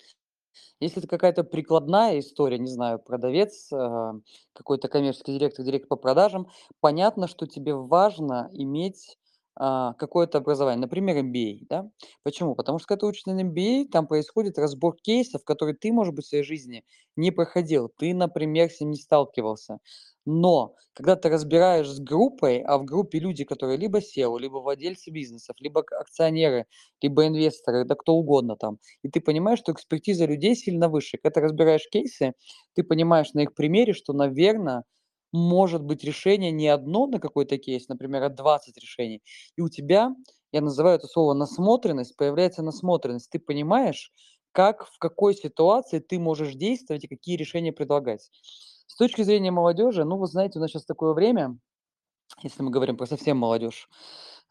[0.80, 4.14] Если это какая-то прикладная история, не знаю, продавец, а,
[4.54, 6.48] какой-то коммерческий директор, директор по продажам,
[6.80, 9.18] понятно, что тебе важно иметь
[9.60, 11.90] а, какое-то образование, например, MBA, да?
[12.24, 12.56] Почему?
[12.56, 16.26] Потому что когда ты учишься на MBA, там происходит разбор кейсов, которые ты, может быть,
[16.26, 16.84] в своей жизни
[17.16, 19.80] не проходил, ты, например, с ним не сталкивался.
[20.26, 25.10] Но когда ты разбираешь с группой, а в группе люди, которые либо SEO, либо владельцы
[25.12, 26.66] бизнесов, либо акционеры,
[27.02, 31.18] либо инвесторы, да кто угодно там, и ты понимаешь, что экспертиза людей сильно выше.
[31.18, 32.34] Когда ты разбираешь кейсы,
[32.76, 34.84] ты понимаешь на их примере, что, наверное,
[35.32, 39.22] может быть решение не одно на какой-то кейс, например, а 20 решений.
[39.56, 40.16] И у тебя,
[40.52, 43.30] я называю это слово насмотренность, появляется насмотренность.
[43.30, 44.12] Ты понимаешь,
[44.52, 48.30] как, в какой ситуации ты можешь действовать и какие решения предлагать.
[48.88, 51.58] С точки зрения молодежи, ну, вы знаете, у нас сейчас такое время,
[52.44, 53.90] если мы говорим про совсем молодежь,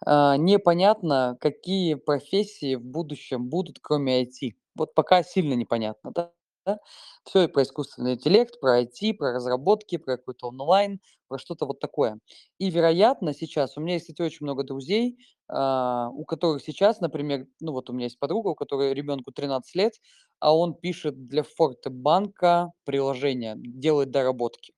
[0.06, 4.56] а, непонятно, какие профессии в будущем будут, кроме IT.
[4.74, 6.32] Вот пока сильно непонятно, да.
[6.66, 6.78] Да.
[7.24, 11.80] Все и про искусственный интеллект, про IT, про разработки, про какой-то онлайн, про что-то вот
[11.80, 12.18] такое.
[12.58, 17.46] И, вероятно, сейчас у меня есть, кстати, очень много друзей, а, у которых сейчас, например,
[17.60, 19.94] ну вот у меня есть подруга, у которой ребенку 13 лет,
[20.40, 24.74] а он пишет для Фортебанка приложение, делает доработки.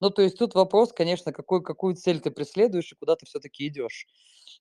[0.00, 3.66] Ну, то есть тут вопрос, конечно, какой, какую цель ты преследуешь и куда ты все-таки
[3.68, 4.06] идешь.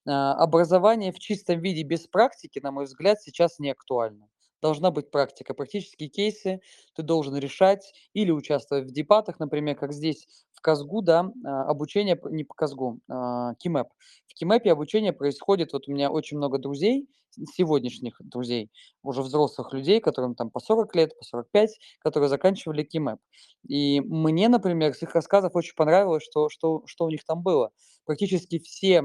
[0.07, 4.27] А, Образование в чистом виде без практики, на мой взгляд, сейчас не актуально.
[4.61, 6.61] Должна быть практика, практические кейсы
[6.93, 12.19] ты должен решать или участвовать в дебатах, например, как здесь в Казгу, да, а, обучение,
[12.29, 13.87] не по Казгу, а, Кимэп.
[14.27, 17.07] В Кимэпе обучение происходит, вот у меня очень много друзей,
[17.53, 18.69] сегодняшних друзей,
[19.01, 23.19] уже взрослых людей, которым там по 40 лет, по 45, которые заканчивали Кимэп.
[23.67, 27.71] И мне, например, с их рассказов очень понравилось, что, что, что у них там было.
[28.05, 29.03] Практически все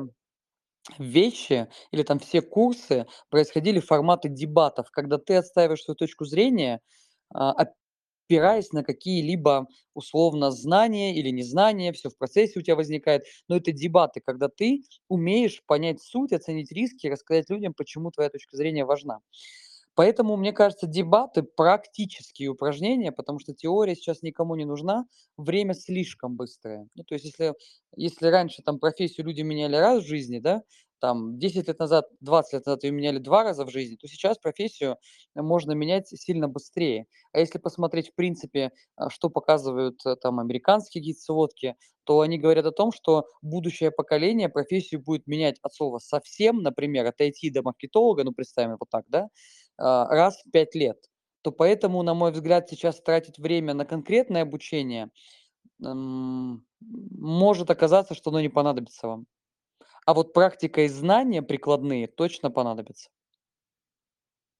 [0.98, 6.80] вещи или там все курсы происходили в формате дебатов, когда ты отстаиваешь свою точку зрения,
[7.34, 7.52] а,
[8.28, 13.24] опираясь на какие-либо условно знания или незнания, все в процессе у тебя возникает.
[13.48, 18.56] Но это дебаты, когда ты умеешь понять суть, оценить риски, рассказать людям, почему твоя точка
[18.56, 19.20] зрения важна.
[19.94, 26.36] Поэтому, мне кажется, дебаты- практические упражнения, потому что теория сейчас никому не нужна, время слишком
[26.36, 26.88] быстрое.
[26.94, 27.54] Ну, то есть если
[27.96, 30.62] если раньше там профессию люди меняли раз в жизни, да,
[31.00, 34.38] там 10 лет назад, 20 лет назад ее меняли 2 раза в жизни, то сейчас
[34.38, 34.96] профессию
[35.34, 37.06] можно менять сильно быстрее.
[37.32, 42.38] А если посмотреть, в принципе, а, что показывают э, там американские какие-то сводки, то они
[42.38, 47.50] говорят о том, что будущее поколение профессию будет менять от слова совсем, например, от IT
[47.50, 49.28] до маркетолога, ну, представим вот так, да,
[49.76, 50.98] раз в 5 лет.
[51.42, 55.10] То поэтому, на мой взгляд, сейчас тратить время на конкретное обучение
[55.78, 59.26] может оказаться, что оно не понадобится вам.
[60.06, 63.10] А вот практика и знания прикладные точно понадобятся.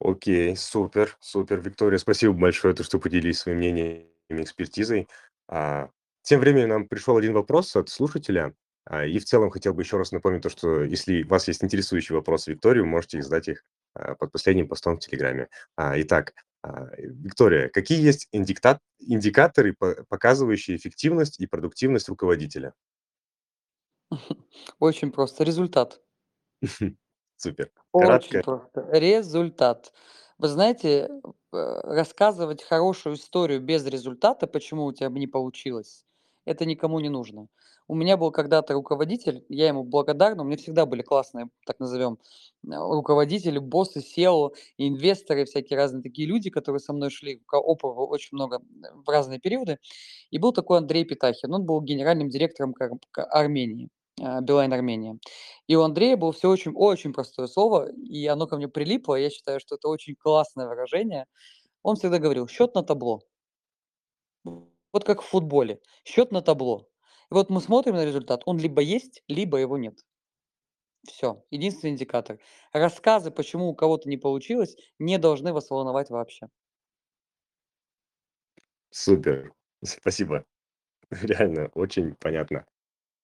[0.00, 1.60] Окей, супер, супер.
[1.60, 5.08] Виктория, спасибо большое, то, что поделились своим мнением и экспертизой.
[5.48, 5.88] А,
[6.22, 8.54] тем временем нам пришел один вопрос от слушателя.
[8.86, 11.64] А, и в целом хотел бы еще раз напомнить то, что если у вас есть
[11.64, 13.64] интересующие вопросы Виктории, вы можете задать их
[13.94, 15.48] а, под последним постом в Телеграме.
[15.76, 16.34] А, итак,
[16.96, 22.72] Виктория, какие есть индикта- индикаторы, по- показывающие эффективность и продуктивность руководителя?
[24.78, 25.44] Очень просто.
[25.44, 26.00] Результат.
[27.36, 27.70] Супер.
[27.92, 28.42] Очень Кратко.
[28.42, 28.88] просто.
[28.92, 29.92] Результат.
[30.38, 31.10] Вы знаете,
[31.52, 36.04] э, рассказывать хорошую историю без результата, почему у тебя не получилось,
[36.44, 37.48] это никому не нужно.
[37.86, 42.18] У меня был когда-то руководитель, я ему благодарен, у меня всегда были классные, так назовем,
[42.66, 47.88] э, руководители, боссы, SEO, инвесторы, всякие разные такие люди, которые со мной шли к опыту
[48.06, 49.78] очень много э, в разные периоды.
[50.30, 52.74] И был такой Андрей Питахин, он был генеральным директором
[53.16, 55.18] Армении, э, Билайн Армения.
[55.66, 59.16] И у Андрея было все очень очень простое слово, и оно ко мне прилипло.
[59.16, 61.26] Я считаю, что это очень классное выражение.
[61.82, 63.22] Он всегда говорил: "Счет на табло".
[64.92, 66.88] Вот как в футболе: счет на табло.
[67.34, 69.98] Вот мы смотрим на результат, он либо есть, либо его нет.
[71.04, 72.38] Все, единственный индикатор.
[72.72, 76.46] Рассказы, почему у кого-то не получилось, не должны вас волновать вообще.
[78.90, 79.52] Супер.
[79.82, 80.44] Спасибо.
[81.10, 82.66] Реально, очень понятно.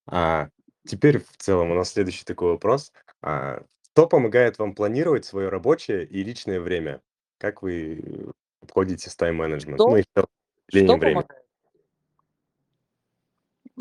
[0.06, 0.48] А
[0.84, 2.92] теперь в целом у нас следующий такой вопрос.
[3.22, 7.00] А, что помогает вам планировать свое рабочее и личное время?
[7.38, 9.78] Как вы обходитесь с тайм-менеджмент?
[9.78, 10.28] Ну Что и в целом
[10.68, 10.98] что времени.
[10.98, 11.39] помогает?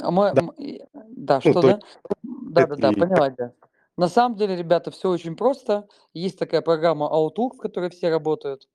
[0.01, 0.41] А мы Да,
[0.93, 1.79] да, ну что, то да?
[2.23, 3.53] Да-да-да, и как поняла тебя.
[3.97, 5.87] На самом деле, ребята, все очень просто.
[6.13, 8.67] Есть такая программа Outlook, в которой все работают.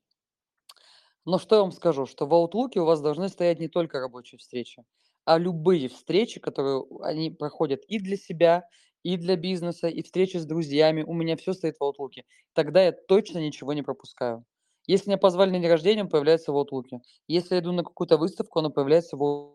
[1.25, 4.39] Но что я вам скажу, что в Outlook у вас должны стоять не только рабочие
[4.39, 4.85] встречи,
[5.25, 8.69] а любые встречи, которые они проходят и для себя,
[9.03, 11.03] и для бизнеса, и встречи с друзьями.
[11.03, 12.23] У меня все стоит в Outlook.
[12.53, 14.45] Тогда я точно ничего не пропускаю.
[14.87, 17.01] Если меня позвали на день рождения, он появляется в Outlook.
[17.27, 19.55] Если я иду на какую-то выставку, она появляется в Outlook.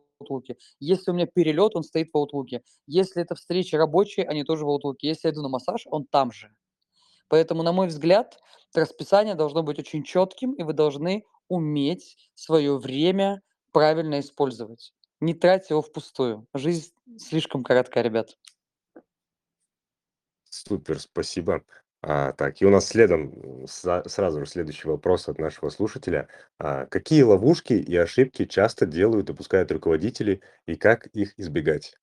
[0.80, 2.62] Если у меня перелет, он стоит в Outlook.
[2.88, 4.98] Если это встречи рабочие, они тоже в Outlook.
[5.02, 6.54] Если я иду на массаж, он там же.
[7.28, 8.40] Поэтому, на мой взгляд,
[8.74, 13.42] расписание должно быть очень четким, и вы должны уметь свое время
[13.72, 14.94] правильно использовать.
[15.20, 16.48] Не тратить его впустую.
[16.54, 18.38] Жизнь слишком коротка, ребят.
[20.50, 21.64] Супер, спасибо.
[22.02, 26.30] А, так, и у нас следом сразу же следующий вопрос от нашего слушателя.
[26.58, 31.98] А, какие ловушки и ошибки часто делают, допускают руководители, и как их избегать?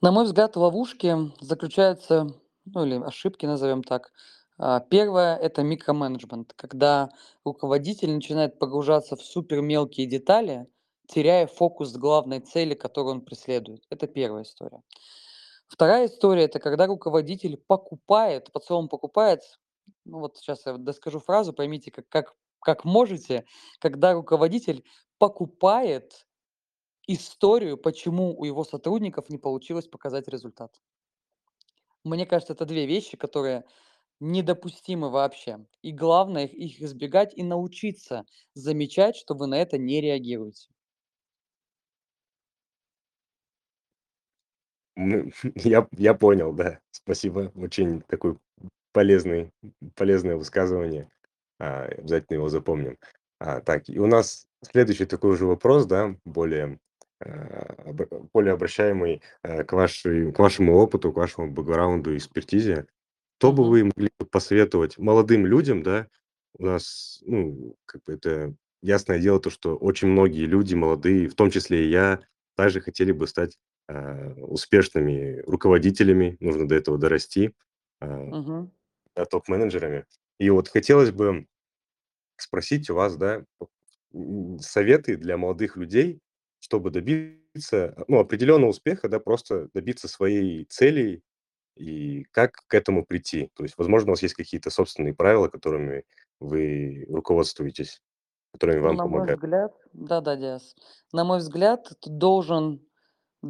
[0.00, 2.28] На мой взгляд, ловушки заключаются,
[2.66, 4.12] ну или ошибки, назовем так.
[4.58, 7.10] А, Первое– это микроменеджмент, когда
[7.44, 10.68] руководитель начинает погружаться в супер мелкие детали,
[11.08, 13.82] теряя фокус главной цели, которую он преследует.
[13.90, 14.82] Это первая история.
[15.68, 19.42] Вторая история– это когда руководитель покупает, под словом покупает,
[20.04, 23.44] ну вот сейчас я доскажу фразу, поймите, как, как, как можете,
[23.80, 24.84] когда руководитель
[25.18, 26.26] покупает
[27.06, 30.80] историю, почему у его сотрудников не получилось показать результат.
[32.04, 33.64] Мне кажется, это две вещи, которые
[34.20, 35.66] недопустимы вообще.
[35.82, 40.73] И главное их избегать и научиться замечать, что вы на это не реагируете.
[45.54, 46.78] Я, я понял, да.
[46.90, 47.52] Спасибо.
[47.54, 48.36] Очень такой
[48.92, 49.50] полезный,
[49.96, 51.08] полезное высказывание.
[51.58, 52.98] А, обязательно его запомним.
[53.40, 56.78] А, так, и у нас следующий такой уже вопрос, да, более,
[57.20, 57.92] а,
[58.32, 62.86] более обращаемый а, к, вашей, к вашему опыту, к вашему бэкграунду и экспертизе.
[63.38, 63.70] Что бы Мгм.
[63.70, 66.08] вы могли посоветовать молодым людям, да?
[66.56, 71.34] У нас, ну, как бы это ясное дело, то, что очень многие люди молодые, в
[71.34, 72.20] том числе и я,
[72.56, 73.58] также хотели бы стать
[73.88, 77.52] успешными руководителями, нужно до этого дорасти,
[78.00, 78.72] Мгм.
[79.14, 80.06] да, топ-менеджерами.
[80.38, 81.46] И вот хотелось бы
[82.36, 83.44] спросить у вас, да,
[84.60, 86.20] советы для молодых людей,
[86.60, 91.22] чтобы добиться, ну, определенного успеха, да, просто добиться своей цели
[91.76, 93.50] и как к этому прийти.
[93.54, 96.04] То есть, возможно, у вас есть какие-то собственные правила, которыми
[96.40, 98.00] вы руководствуетесь,
[98.52, 99.40] которыми вам на мой помогают.
[99.40, 100.74] взгляд, да-да, Диас,
[101.12, 102.80] на мой взгляд, ты должен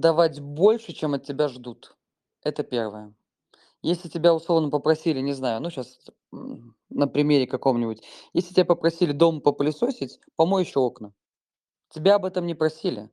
[0.00, 1.96] давать больше, чем от тебя ждут.
[2.42, 3.14] Это первое.
[3.82, 6.00] Если тебя условно попросили, не знаю, ну сейчас
[6.90, 11.12] на примере каком-нибудь, если тебя попросили дома попылесосить, помой еще окна.
[11.90, 13.10] Тебя об этом не просили.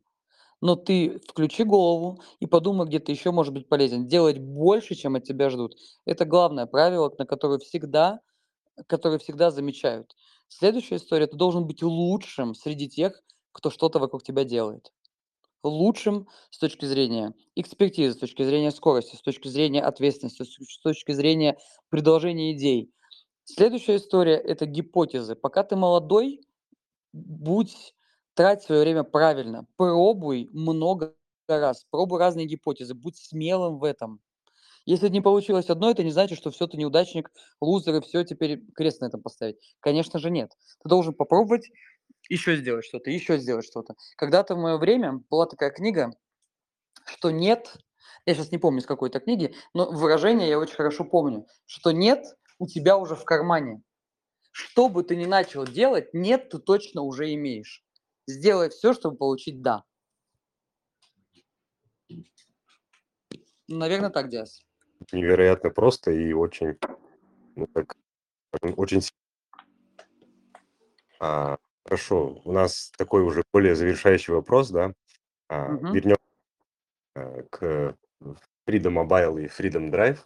[0.62, 4.08] Но ты включи голову и подумай, где ты еще может быть полезен.
[4.08, 5.76] Делать больше, чем от тебя ждут.
[6.06, 8.22] Это главное правило, на которое всегда,
[8.88, 10.16] которое всегда замечают.
[10.48, 11.28] Следующая история.
[11.28, 13.22] Ты должен быть лучшим среди тех,
[13.52, 14.92] кто что-то вокруг тебя делает.
[15.64, 21.12] Лучшим с точки зрения экспертизы, с точки зрения скорости, с точки зрения ответственности, с точки
[21.12, 21.57] зрения
[21.89, 22.91] предложения идей.
[23.43, 25.36] Следующая история– это гипотезы.
[25.36, 26.41] Пока ты молодой,
[27.14, 27.93] будь
[28.34, 29.66] Трать свое время правильно.
[29.76, 31.14] Пробуй много
[31.47, 31.86] раз.
[31.89, 32.93] Пробуй разные гипотезы.
[32.93, 34.22] Будь смелым в этом.
[34.86, 38.64] Если не получилось одно, это не значит, что все, ты неудачник, лузер, и все, теперь
[38.74, 39.57] крест на этом поставить.
[39.80, 40.51] Конечно же нет.
[40.82, 41.70] Ты должен попробовать
[42.30, 43.95] еще сделать что-то, еще сделать что-то.
[44.16, 46.12] Когда-то в мое время была такая книга,
[47.05, 47.76] что нет,
[48.26, 52.26] я сейчас не помню с какой-то книги, но выражение я очень хорошо помню, что нет
[52.59, 53.82] у тебя уже в кармане.
[54.51, 57.84] Что бы ты ни начал делать, нет, ты точно уже имеешь.
[58.28, 59.84] Сделай все, чтобы получить «да».
[63.68, 64.62] Наверное, так, Диас.
[65.14, 66.78] Невероятно просто и очень,
[67.55, 67.95] ну, так,
[68.76, 69.01] очень
[71.20, 74.94] а, Хорошо, у нас такой уже более завершающий вопрос, да.
[75.50, 75.94] А, Мгм.
[75.94, 76.18] Вернем
[77.16, 77.96] а, к
[78.68, 80.20] Freedom Mobile и Freedom Drive.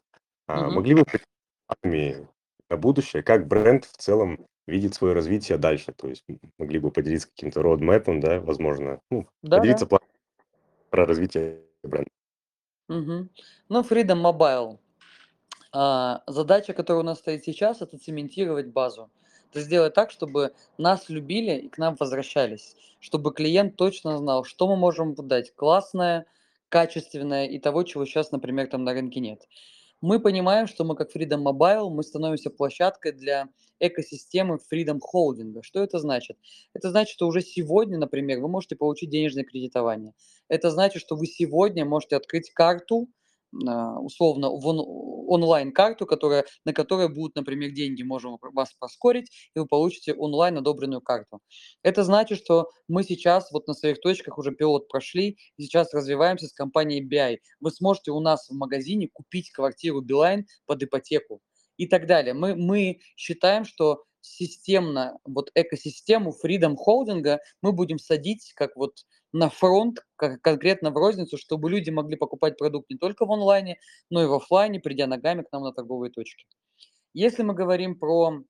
[0.48, 0.74] А, Мгм.
[0.76, 2.28] Могли бы поделиться
[2.70, 5.94] на будущее, как бренд в целом видит свое развитие дальше.
[5.94, 6.26] То есть
[6.58, 10.08] могли бы поделиться каким-то родмэпом, да, возможно, ну, Да, поделиться планом
[10.90, 12.10] про развитие бренда.
[12.88, 13.30] Мгм.
[13.70, 14.80] Ну, Freedom Mobile.
[15.72, 19.12] А, задача, которая у нас стоит сейчас, это цементировать базу.
[19.56, 22.76] Это сделать так, чтобы нас любили и к нам возвращались.
[23.00, 26.26] Чтобы клиент точно знал, что мы можем дать классное,
[26.68, 29.48] качественное и того, чего сейчас, например, там на рынке нет.
[30.02, 33.48] Мы понимаем, что мы как Freedom Mobile, мы становимся площадкой для
[33.80, 35.62] экосистемы Freedom Holding.
[35.62, 36.38] Что это значит?
[36.74, 40.16] Это значит, что уже сегодня, например, вы можете получить денежное кредитование.
[40.50, 43.08] Это значит, что вы сегодня можете открыть карту,
[43.66, 44.68] а, условно в
[45.28, 51.02] онлайн-карту, которая, на которой будут, например, деньги, можем вас поскорить, и вы получите онлайн одобренную
[51.02, 51.40] карту.
[51.84, 56.48] Это значит, что мы сейчас вот на своих точках уже пилот прошли, и сейчас развиваемся
[56.48, 57.40] с компанией BI.
[57.60, 61.42] Вы сможете у нас в магазине купить квартиру Билайн под ипотеку
[61.78, 62.34] и так далее.
[62.34, 69.06] Мы, мы считаем, что системно, вот экосистему Freedom Холдинга мы будем садить как вот
[69.36, 73.80] на фронт, конкретно в розницу, чтобы люди могли покупать продукт не только в онлайне,
[74.10, 76.46] но и в офлайне, придя ногами к нам на торговые точки.
[77.14, 78.44] Если мы говорим про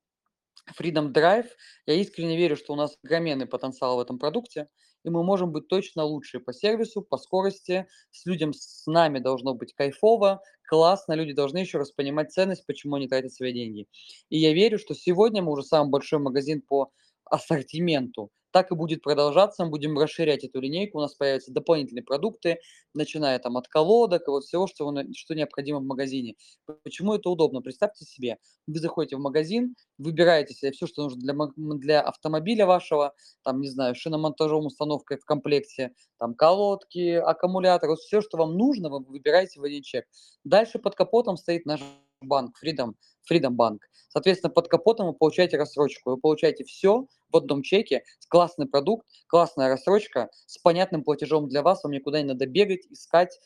[0.80, 1.48] Freedom Drive,
[1.88, 4.68] я искренне верю, что у нас огроменный потенциал в этом продукте,
[5.04, 9.56] и мы можем быть точно лучше по сервису, по скорости, с людям с нами должно
[9.56, 13.88] быть кайфово, классно, люди должны еще раз понимать ценность, почему они тратят свои деньги.
[14.30, 16.92] И я верю, что сегодня мы уже самый большой магазин по
[17.26, 22.60] ассортименту так и будет продолжаться, мы будем расширять эту линейку, у нас появятся дополнительные продукты,
[22.94, 26.36] начиная там от колодок и вот всего, что, что необходимо в магазине.
[26.84, 27.62] Почему это удобно?
[27.62, 33.14] Представьте себе, вы заходите в магазин, выбираете себе все, что нужно для, для автомобиля вашего,
[33.44, 39.04] там, не знаю, шиномонтажом, установкой в комплекте, там, колодки, аккумуляторы, все, что вам нужно, вы
[39.04, 40.06] выбираете в один чек.
[40.46, 41.82] Дальше под капотом стоит наш
[42.26, 42.94] банк Freedom,
[43.30, 43.80] Freedom Bank.
[44.10, 46.12] Соответственно, под капотом вы получаете рассрочку.
[46.12, 51.84] Вы получаете все в одном чеке, классный продукт, классная рассрочка с понятным платежом для вас.
[51.84, 53.38] Вам никуда не надо бегать, искать,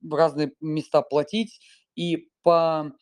[0.00, 1.60] в разные места платить.
[1.94, 2.92] И по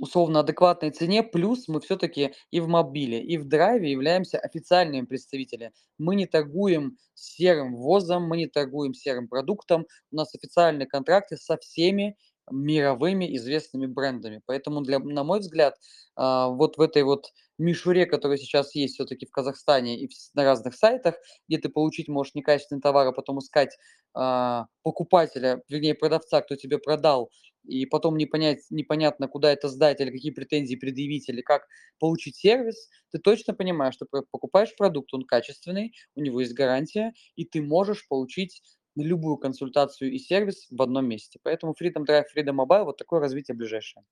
[0.00, 5.72] условно адекватной цене, плюс мы все-таки и в мобиле, и в драйве являемся официальными представителями.
[5.98, 11.56] Мы не торгуем серым ввозом, мы не торгуем серым продуктом, у нас официальные контракты со
[11.56, 12.16] всеми
[12.50, 14.40] мировыми известными брендами.
[14.46, 15.76] Поэтому, для, на мой взгляд,
[16.14, 20.74] а, вот в этой вот мишуре, которая сейчас есть все-таки в Казахстане и на разных
[20.74, 21.16] сайтах,
[21.48, 23.76] где ты получить можешь некачественный товар, а потом искать
[24.14, 27.30] а, покупателя, вернее продавца, кто тебе продал,
[27.64, 31.66] и потом не понять, непонятно, куда это сдать, или какие претензии предъявить, или как
[31.98, 37.44] получить сервис, ты точно понимаешь, что покупаешь продукт, он качественный, у него есть гарантия, и
[37.44, 38.62] ты можешь получить
[39.04, 41.38] любую консультацию и сервис в одном месте.
[41.42, 44.04] Поэтому Freedom Drive, Freedom Mobile, вот такое развитие ближайшее.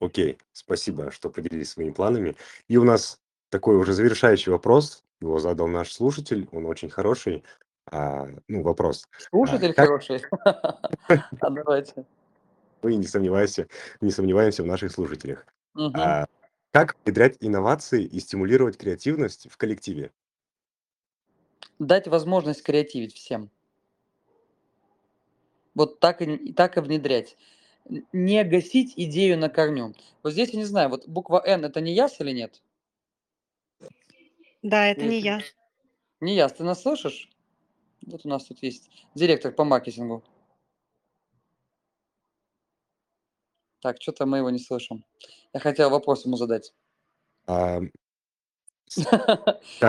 [0.00, 2.36] Окей, спасибо, что поделились своими планами.
[2.68, 3.20] И у нас
[3.50, 5.04] такой уже завершающий вопрос.
[5.20, 7.42] Его задал наш слушатель, он очень хороший.
[7.90, 9.08] А, ну, вопрос.
[9.10, 9.86] А, слушатель а, как...
[9.86, 10.22] хороший.
[11.40, 12.04] А давайте.
[12.82, 13.66] Мы не сомневаемся,
[14.00, 15.46] не сомневаемся в наших слушателях.
[15.74, 16.26] А,
[16.70, 20.12] как внедрять инновации и стимулировать креативность в коллективе?
[21.78, 23.50] Дать возможность креативить всем.
[25.74, 27.36] Вот так и, так и внедрять.
[28.12, 29.94] не гасить идею на корню.
[30.22, 32.62] Вот здесь я не знаю, вот буква Н это не яс или нет?
[34.62, 35.40] Да, это не Если- я.
[36.20, 37.30] Не яс, ты нас слышишь?
[38.06, 40.24] Вот у нас тут есть директор по маркетингу.
[43.80, 45.04] Так, что-то мы его не слышим.
[45.52, 46.74] Я хотел вопрос ему задать,
[47.46, 47.80] А.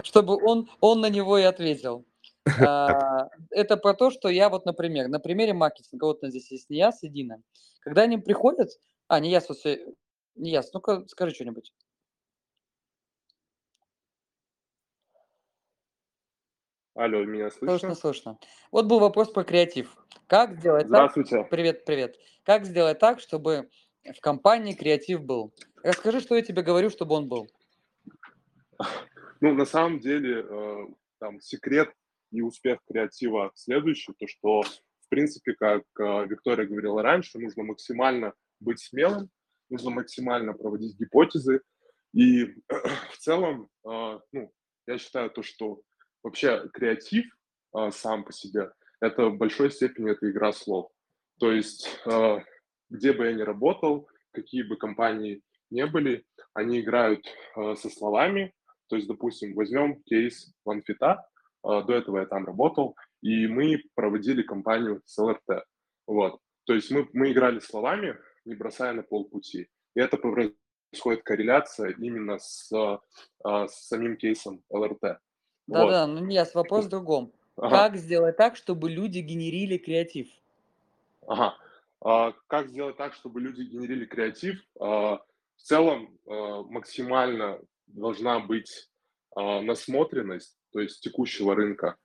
[0.04, 2.06] чтобы он, он на него и ответил.
[2.62, 7.04] А, Это про то, что я вот, например, на примере маркетинга, вот здесь есть Нияс
[7.04, 7.42] и Дина.
[7.82, 8.70] Когда они приходят,
[9.08, 9.78] а, Нияс, вот всё-
[10.36, 11.72] Нияс, ну-ка скажи что-нибудь.
[16.96, 17.96] Алло, меня Слышно, слышно?
[17.96, 18.40] слышно.
[18.72, 19.96] Вот был вопрос про креатив.
[20.28, 20.90] Как сделать так?
[20.90, 21.48] Здравствуйте.
[21.50, 22.18] Привет, привет.
[22.44, 23.70] Как сделать так, чтобы
[24.04, 25.54] в компании креатив был?
[25.84, 27.48] Расскажи, что я тебе говорю, чтобы он был.
[29.42, 30.88] Ну, на самом деле, э,
[31.20, 31.94] там секрет
[32.32, 38.34] и успех креатива следующий, то что, в принципе, как э, Виктория говорила раньше, нужно максимально
[38.60, 39.30] быть смелым,
[39.70, 41.62] нужно максимально проводить гипотезы,
[42.14, 42.54] и
[43.12, 44.52] в целом, э, ну,
[44.88, 45.82] я считаю то, что
[46.24, 47.26] вообще креатив
[47.92, 50.92] сам по себе, это в большой степени это игра слов.
[51.40, 51.88] То есть,
[52.90, 56.26] где бы я ни работал, какие бы компании не были,
[56.56, 57.24] они играют
[57.56, 58.54] со словами,
[58.90, 61.18] то есть, допустим, возьмем кейс OneFit,
[61.64, 65.66] до этого я там работал, и мы проводили кампанию с ЛРТ.
[66.08, 66.40] Вот.
[66.66, 69.70] То есть мы, мы играли словами, не бросая на полпути.
[69.96, 72.72] И это происходит корреляция именно с,
[73.44, 75.02] а, с самим кейсом ЛРТ.
[75.02, 75.20] Вот.
[75.68, 77.32] Да-да, ну не яс, вопрос в другом.
[77.58, 77.70] Ага.
[77.70, 80.30] Как сделать так, чтобы люди генерили креатив?
[81.28, 81.56] Ага.
[82.02, 84.64] А, как сделать так, чтобы люди генерили креатив?
[84.80, 85.18] А,
[85.58, 87.60] в целом а, максимально
[87.94, 88.90] должна быть
[89.36, 91.98] а, насмотренность, то есть текущего рынка.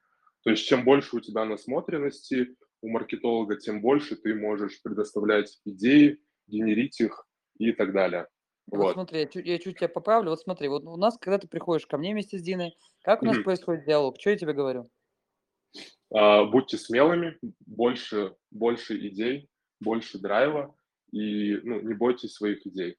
[0.42, 6.18] То есть чем больше у тебя насмотренности у маркетолога, тем больше ты можешь предоставлять идеи,
[6.46, 7.26] генерить их
[7.58, 8.28] и так далее.
[8.70, 8.94] Вот, Вот.
[8.94, 10.30] смотри, я чуть, я чуть тебя поправлю.
[10.30, 13.26] Вот смотри, вот у нас, когда ты приходишь ко мне вместе с Диной, как у
[13.26, 13.44] нас Мгм.
[13.44, 14.20] происходит диалог?
[14.20, 14.90] Что я тебе говорю?
[16.12, 19.48] А, будьте смелыми, больше, больше идей,
[19.80, 20.74] больше драйва
[21.12, 22.96] и ну, не бойтесь своих идей.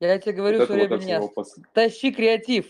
[0.00, 2.66] Я тебе говорю вот вот время, от всего Нияс, пос- тащи креатив.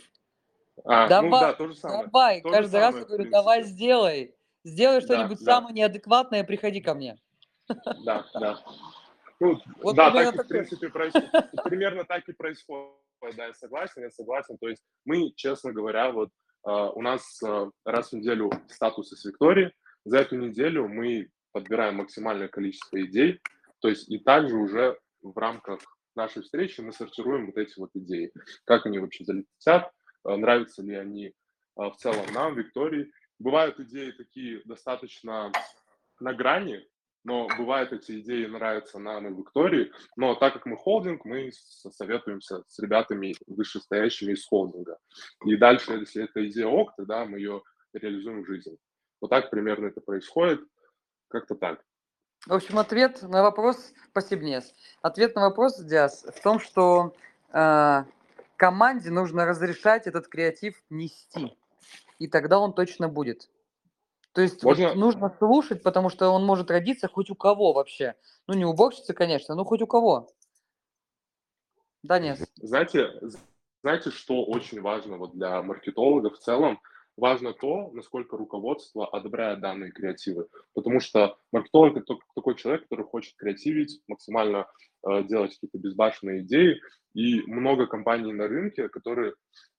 [0.84, 2.04] А, ну Давай, да, то же самое.
[2.04, 4.34] Давай, То каждый раз самое, я в говорю, давай сделай.
[4.64, 5.44] Сделай Да, что-нибудь да.
[5.44, 7.18] самое неадекватное, приходи ко мне.
[8.04, 8.60] Да, да.
[9.40, 11.30] Ну, Вот да, так и, в принципе, происходит.
[11.64, 12.94] Примерно так и происходит.
[13.36, 14.56] Да, я согласен, я согласен.
[14.58, 16.30] То есть мы, честно говоря, вот
[16.64, 19.72] а, у нас а, раз в неделю статусы с Викторией.
[20.04, 23.40] За эту неделю мы подбираем максимальное количество идей.
[23.80, 25.80] То есть и также уже в рамках
[26.18, 28.32] нашей встречи мы сортируем вот эти вот идеи.
[28.64, 29.90] Как они вообще залетят,
[30.24, 31.32] а, нравятся ли они
[31.76, 33.10] а, в целом нам, Виктории.
[33.38, 35.52] Бывают идеи такие достаточно
[36.20, 36.86] на грани,
[37.24, 42.64] но бывает эти идеи нравятся нам и Виктории, но так как мы холдинг, мы советуемся
[42.66, 44.98] с ребятами вышестоящими из холдинга.
[45.44, 47.62] И дальше, если эта идея ок, тогда мы ее
[47.92, 48.76] реализуем в жизнь.
[49.20, 50.60] Вот так примерно это происходит,
[51.28, 51.84] как-то так.
[52.48, 54.74] В общем, ответ на вопрос, спасибо, Нес.
[55.02, 57.12] Ответ на вопрос, Диас, в том, что
[57.52, 58.04] э,
[58.56, 61.58] команде нужно разрешать этот креатив нести,
[62.18, 63.50] и тогда он точно будет.
[64.32, 68.14] То есть вот нужно слушать, потому что он может родиться хоть у кого вообще.
[68.46, 70.30] Ну, не уборщицы, конечно, но хоть у кого.
[72.02, 72.42] Да, Нес?
[72.56, 73.10] Знаете,
[73.82, 76.80] знаете, что очень важно вот для маркетолога в целом?
[77.18, 80.46] Важно то, насколько руководство одобряет данные креативы.
[80.72, 84.68] Потому что маркетолог это такой человек, который хочет креативить, максимально
[85.04, 86.80] э, делать какие-то безбашенные идеи.
[87.14, 89.34] И много компаний на рынке, которые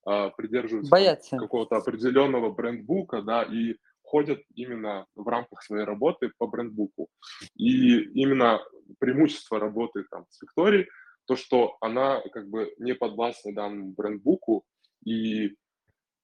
[0.06, 1.38] э, придерживаются Боятся.
[1.38, 7.08] какого-то определенного брендбука, да, и ходят именно в рамках своей работы по брендбуку.
[7.56, 8.60] И именно
[9.00, 10.90] преимущество работы там с Викторией,
[11.26, 14.66] то, что она как бы не подвластна данному брендбуку,
[15.06, 15.56] и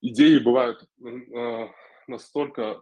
[0.09, 1.67] идеи бывают э,
[2.07, 2.81] настолько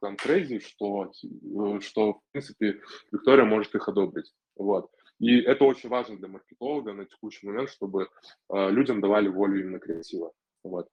[0.00, 2.80] там crazy, что, э, что, в принципе,
[3.12, 4.32] Виктория может их одобрить.
[4.56, 4.90] Вот.
[5.18, 8.08] И это очень важно для маркетолога на текущий момент, чтобы
[8.48, 10.32] э, людям давали волю именно креатива.
[10.62, 10.88] Вот.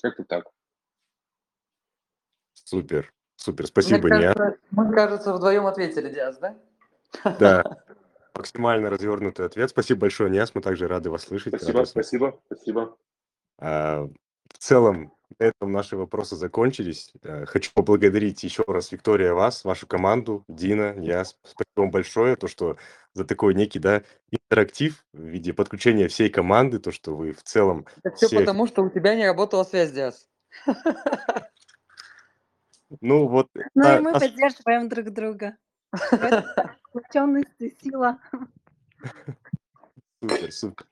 [0.00, 0.46] Как-то так.
[2.52, 3.64] Супер, супер.
[3.64, 4.34] Мне Спасибо, Ния.
[4.34, 6.56] кажется, мы, кажется, вдвоем ответили, Диас, да?
[7.38, 7.64] Да,
[8.34, 9.70] максимально развернутый ответ.
[9.70, 10.54] Спасибо большое, Ниас.
[10.54, 11.52] Мы также рады вас слышать.
[11.54, 14.16] рады Спасибо, вас спасибо, спасибо.
[14.46, 17.12] А, В целом, на этом наши вопросы закончились.
[17.22, 21.24] Э, Хочу поблагодарить еще раз, Виктория, вас, вашу команду, Дина, я.
[21.24, 22.76] Спасибо вам большое, то, что
[23.12, 27.86] за такой некий да, интерактив в виде подключения всей команды, то, что вы в целом
[28.02, 28.40] Это все все...
[28.40, 30.28] потому, что у тебя не работала связь, Диас.
[33.00, 35.56] Ну вот, Ну а- и мы ос- поддерживаем друг друга.
[36.88, 38.20] Сплоченность и сила.
[40.22, 40.86] Супер, супер.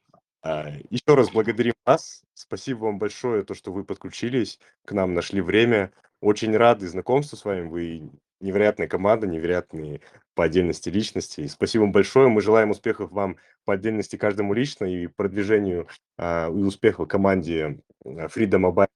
[0.45, 2.22] А, еще раз благодарим вас.
[2.34, 5.90] Спасибо вам большое, то, что вы подключились к нам, нашли время.
[6.20, 7.66] Очень рады знакомству с вами.
[7.66, 10.03] Вы невероятная команда, невероятные
[10.34, 11.40] по отдельности личности.
[11.40, 12.28] И спасибо вам большое.
[12.28, 15.88] Мы желаем успехов вам по отдельности каждому лично и продвижению
[16.18, 18.88] а, и успехов команде а, Freedom Mobile,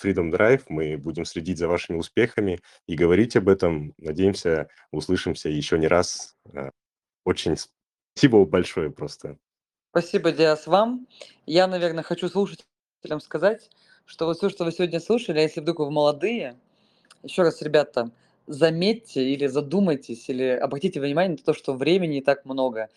[0.00, 0.66] Freedom Drive.
[0.68, 3.92] Мы будем следить за вашими успехами и говорить об этом.
[3.98, 6.36] Надеемся, услышимся еще не раз.
[7.24, 7.56] Очень
[8.14, 9.36] спасибо большое просто.
[9.98, 11.06] Спасибо, Диас, вам.
[11.46, 13.70] Я, наверное, хочу слушателям сказать,
[14.04, 16.60] что вот все, что вы сегодня слушали, а если вдруг вы молодые,
[17.22, 18.10] еще раз, ребята,
[18.46, 22.90] заметьте или задумайтесь, или обратите внимание на то, что времени не так много.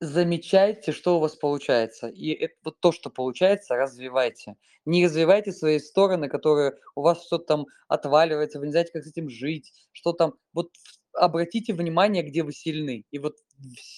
[0.00, 2.08] Замечайте, что у вас получается.
[2.08, 4.56] И это, вот то, что получается, развивайте.
[4.86, 9.08] Не развивайте свои стороны, которые у вас что-то там отваливается, вы не знаете, как с
[9.08, 10.32] этим жить, что там.
[10.54, 10.70] Вот
[11.14, 13.04] обратите внимание, где вы сильны.
[13.10, 13.36] И вот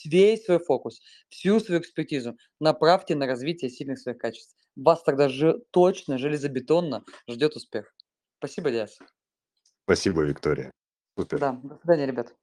[0.04, 4.56] весь свой фокус, всю свою экспертизу направьте на развитие сильных своих качеств.
[4.76, 7.94] Вас тогда же точно, железобетонно ждет успех.
[8.38, 8.98] Спасибо, Диас.
[9.84, 10.70] Спасибо, Виктория.
[11.18, 11.38] Супер.
[11.38, 12.34] Да, до свидания, ребят.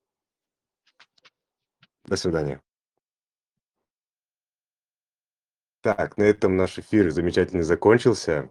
[2.06, 2.62] До свидания.
[5.82, 8.50] Так, на этом наш эфир замечательно закончился.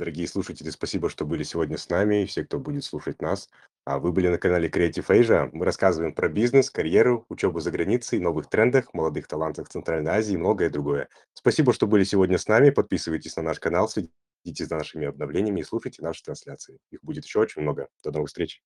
[0.00, 3.50] Дорогие слушатели, спасибо, что были сегодня с нами, и все, кто будет слушать нас.
[3.84, 5.50] А Вы были на канале Creative Asia.
[5.52, 10.38] Мы рассказываем про бизнес, карьеру, учебу за границей, новых трендах, молодых талантах Центральной Азии и
[10.38, 11.10] многое другое.
[11.34, 12.70] Спасибо, что были сегодня с нами.
[12.70, 16.78] Подписывайтесь на наш канал, следите за нашими обновлениями и слушайте наши трансляции.
[16.90, 17.88] Их будет еще очень много.
[18.02, 18.62] До новых встреч.